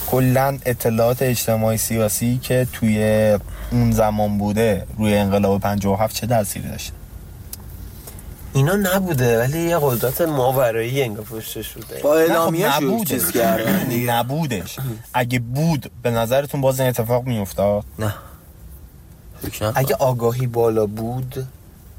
کلا 0.08 0.58
اطلاعات 0.66 1.22
اجتماعی 1.22 1.78
سیاسی 1.78 2.40
که 2.44 2.68
توی 2.74 3.38
اون 3.72 3.92
زمان 3.92 4.38
بوده 4.38 4.86
روی 4.98 5.16
انقلاب 5.16 5.62
57 5.62 6.16
چه 6.16 6.28
تأثیری 6.28 6.68
داشته 6.70 6.94
اینا 8.54 8.76
نبوده 8.76 9.40
ولی 9.40 9.60
یه 9.60 9.78
قدرت 9.82 10.22
ماورایی 10.22 11.02
انگار 11.02 11.26
پشتش 11.26 11.74
بوده 11.74 11.96
با 12.04 12.10
خب 12.10 12.16
اعلامیه 12.16 12.78
نبودش. 12.84 13.32
کردن 13.32 13.84
دیگه. 13.90 14.14
نبودش 14.14 14.76
اگه 15.14 15.40
بود 15.40 15.92
به 16.04 16.12
نظرتون 16.12 16.62
باز 16.62 16.80
این 16.80 16.90
اتفاق 16.90 17.24
میافتاد 17.24 17.84
نه. 18.00 18.14
اگه 19.76 19.96
آگاهی 19.96 20.48
بالا 20.48 20.86
بود 20.86 21.48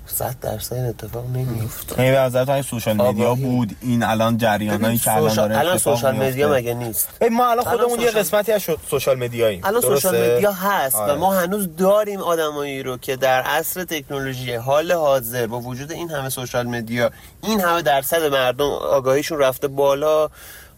صد 0.09 0.37
درصد 0.41 0.75
این 0.75 0.87
اتفاق 0.87 1.27
نمیفته 1.27 2.03
یعنی 2.03 2.31
به 2.31 2.53
اگه 2.53 2.63
social 2.63 2.97
media. 2.97 3.35
بود 3.35 3.77
این 3.81 4.03
الان 4.03 4.37
جریانایی 4.37 4.99
که 4.99 5.17
الان 5.17 5.35
داره 5.35 5.59
الان 5.59 5.79
social 5.79 6.17
media. 6.17 6.53
مگه 6.53 6.75
نیست 6.75 7.09
ما 7.31 7.51
الان 7.51 7.65
خودمون 7.65 8.01
یه 8.01 8.11
قسمتی 8.11 8.53
از 8.53 8.63
social 8.91 9.19
media 9.19 9.45
ییم 9.45 9.61
الان 9.65 9.81
social؟ 9.81 10.35
media 10.35 10.53
هست 10.53 10.97
آره. 10.97 11.13
و 11.13 11.17
ما 11.19 11.35
هنوز 11.35 11.77
داریم 11.77 12.21
آدمایی 12.21 12.83
رو 12.83 12.97
که 12.97 13.17
در 13.17 13.43
عصر 13.43 13.85
تکنولوژی 13.85 14.55
حال 14.55 14.93
حاضر 14.93 15.47
با 15.47 15.61
وجود 15.61 15.93
این 15.93 16.11
همه 16.11 16.29
social 16.29 16.67
media 16.67 17.11
این 17.43 17.61
همه 17.61 17.83
درصد 17.83 18.23
مردم 18.23 18.71
آگاهیشون 18.71 19.39
رفته 19.39 19.69
بالا 19.69 20.29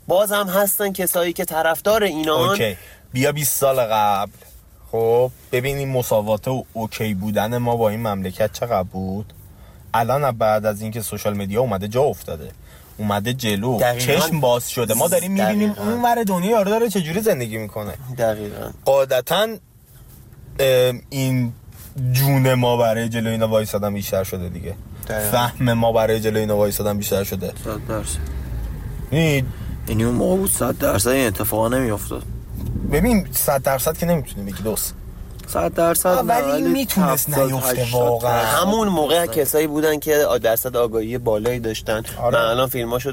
باز 0.06 0.32
هم 0.32 0.48
هستن 0.48 0.92
کسایی 0.92 1.32
که 1.32 1.44
طرفدار 1.44 2.02
اینان 2.02 2.48
OK 2.50 2.76
بیا 3.12 3.32
20 3.32 3.58
سال 3.58 3.80
قبل 3.80 4.30
خب 4.92 5.30
ببینیم 5.52 5.88
مساوات 5.88 6.48
و 6.48 6.64
OK 6.72 7.14
بودن 7.14 7.58
ما 7.58 7.76
با 7.76 7.88
این 7.88 8.00
مملکت 8.00 8.52
چقدر 8.52 8.82
بود؟ 8.82 9.32
الان 9.94 10.30
بعد 10.30 10.66
از 10.66 10.82
اینکه 10.82 11.02
social 11.02 11.36
media 11.36 11.60
اومده 11.60 11.88
جا 11.88 12.02
افتاده. 12.02 12.50
اومده 12.98 13.32
جلو. 13.32 13.78
دقیقاً. 13.78 14.14
چشم 14.14 14.40
باز 14.40 14.70
شده. 14.70 14.94
ما 14.94 15.08
داریم 15.08 15.32
می‌بینیم 15.32 15.72
دقیقاً. 15.72 15.90
اون 15.90 16.02
ور 16.02 16.22
دنیا 16.22 16.50
یارو 16.50 16.70
داره 16.70 16.88
چجوری 16.88 17.20
زندگی 17.20 17.58
می‌کنه. 17.58 17.92
دقیقا. 18.18 18.70
قاعدتا 18.84 19.46
ام، 20.58 21.02
این 21.10 21.52
جون 22.12 22.54
ما 22.54 22.76
برای 22.76 23.08
جلو 23.08 23.30
اینا 23.30 23.48
وایسادن 23.48 23.94
بیشتر 23.94 24.24
شده 24.24 24.48
دیگه. 24.48 24.74
دقیقاً. 25.08 25.30
فهم 25.30 25.72
ما 25.72 25.92
برای 25.92 26.20
جلو 26.20 26.38
اینا 26.38 26.56
وایسادن 26.56 26.98
بیشتر 26.98 27.24
شده. 27.24 27.52
صد 27.64 27.86
درصد. 27.88 28.18
یعنی 29.12 29.44
یعنی 29.88 30.04
اون 30.04 30.14
موقع 30.14 30.36
بود 30.36 30.50
صد 30.50 30.78
درصد 30.78 31.10
این 31.10 31.26
اتفاقا 31.26 31.68
نمیافتاد. 31.68 32.22
ببین 32.92 33.26
صد 33.32 33.62
درصد 33.62 33.98
که 33.98 34.06
نمی‌تونی 34.06 34.52
بگی 34.52 34.62
دوست 34.62 34.94
صد 35.46 35.74
درصد 35.74 36.24
ولی 36.28 36.62
می‌تونست 36.62 37.28
70 37.28 37.52
نیفته 37.52 37.82
80 37.82 38.02
واقعا. 38.02 38.46
همون 38.46 38.88
موقع 38.88 39.26
کسایی 39.26 39.66
بودن 39.66 39.98
که 39.98 40.26
درصد 40.42 40.76
آگاهی 40.76 41.18
بالایی 41.18 41.60
داشتن 41.60 42.02
آره. 42.22 42.38
من 42.38 42.44
الان 42.44 42.68
فیلماشو 42.68 43.12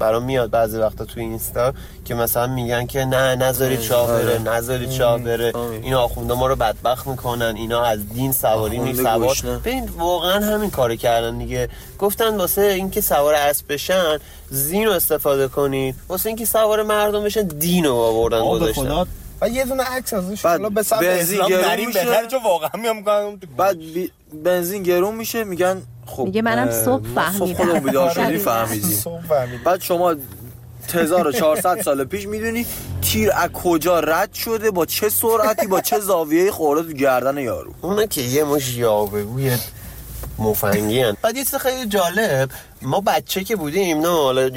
برام 0.00 0.22
میاد 0.22 0.50
بعضی 0.50 0.78
وقتا 0.78 1.04
توی 1.04 1.22
اینستا 1.22 1.72
که 2.04 2.14
مثلا 2.14 2.46
میگن 2.46 2.86
که 2.86 3.04
نه 3.04 3.36
نذارید 3.36 3.80
شاه 3.80 4.08
بره. 4.12 4.38
نذارید 4.38 4.90
شاه 4.90 5.18
بره. 5.18 5.52
این 5.82 5.94
آخونده 5.94 6.34
ما 6.34 6.46
رو 6.46 6.56
بدبخت 6.56 7.06
می‌کنن 7.06 7.54
اینا 7.56 7.84
از 7.84 8.08
دین 8.08 8.32
سواری 8.32 8.78
نیست 8.78 9.02
سوار. 9.02 9.36
ببین 9.64 9.88
واقعا 9.98 10.46
همین 10.46 10.70
کارو 10.70 10.94
کردن 10.94 11.38
دیگه 11.38 11.68
گفتن 11.98 12.36
واسه 12.36 12.62
اینکه 12.62 13.00
سوار 13.00 13.34
اسب 13.34 13.72
بشن 13.72 14.18
زین 14.50 14.86
رو 14.86 14.92
استفاده 14.92 15.48
کنید 15.48 15.94
واسه 16.08 16.28
اینکه 16.28 16.44
سوار 16.44 16.82
مردم 16.82 17.24
بشن 17.24 17.42
دین 17.42 17.84
رو 17.84 17.94
آوردن 17.94 18.38
به 18.38 18.48
گذاشتن 18.48 19.06
و 19.40 19.48
یه 19.48 19.64
دونه 19.64 19.82
عکس 19.82 20.12
ازش 20.12 20.46
حالا 20.46 20.68
به 20.68 20.82
سمت 20.82 21.00
بنزین 21.00 21.40
اسلام 21.40 21.50
گرون 21.50 21.64
نریم 21.64 21.86
میشه. 21.86 22.04
بهتر 22.04 22.26
چون 22.26 22.42
واقعا 22.42 22.70
میام 22.82 23.02
بعد 23.56 23.78
بی... 23.78 24.12
بنزین 24.44 24.82
گرون 24.82 25.14
میشه 25.14 25.44
میگن 25.44 25.82
خب 26.06 26.24
میگه 26.24 26.42
منم 26.42 26.70
صبح 26.70 27.02
فهمیدم. 27.14 27.54
خودمون 27.54 27.80
بیدار 27.80 28.10
شدیم 28.10 28.48
آره. 28.48 28.80
صبح 28.80 29.22
فهمیدم. 29.28 29.64
بعد 29.64 29.80
شما 29.80 30.14
1400 30.94 31.82
سال 31.82 32.04
پیش 32.04 32.26
می‌دونی 32.26 32.66
تیر 33.02 33.32
از 33.32 33.48
کجا 33.48 34.00
رد 34.00 34.32
شده 34.34 34.70
با 34.70 34.86
چه 34.86 35.08
سرعتی 35.08 35.66
با 35.66 35.80
چه 35.80 35.98
زاویه 35.98 36.50
خورده 36.50 36.82
تو 36.82 36.92
گردن 36.98 37.38
یارو 37.38 37.72
اونه 37.80 38.06
که 38.06 38.20
یه 38.20 38.44
مش 38.44 38.74
یاوهگوی 38.76 39.56
مفنگی 40.38 41.00
هن. 41.00 41.16
بعد 41.22 41.36
یه 41.36 41.44
چیز 41.44 41.54
خیلی 41.54 41.86
جالب 41.86 42.50
ما 42.82 43.00
بچه 43.00 43.44
که 43.44 43.56
بودیم 43.56 44.00
نه 44.00 44.08
حالا 44.08 44.48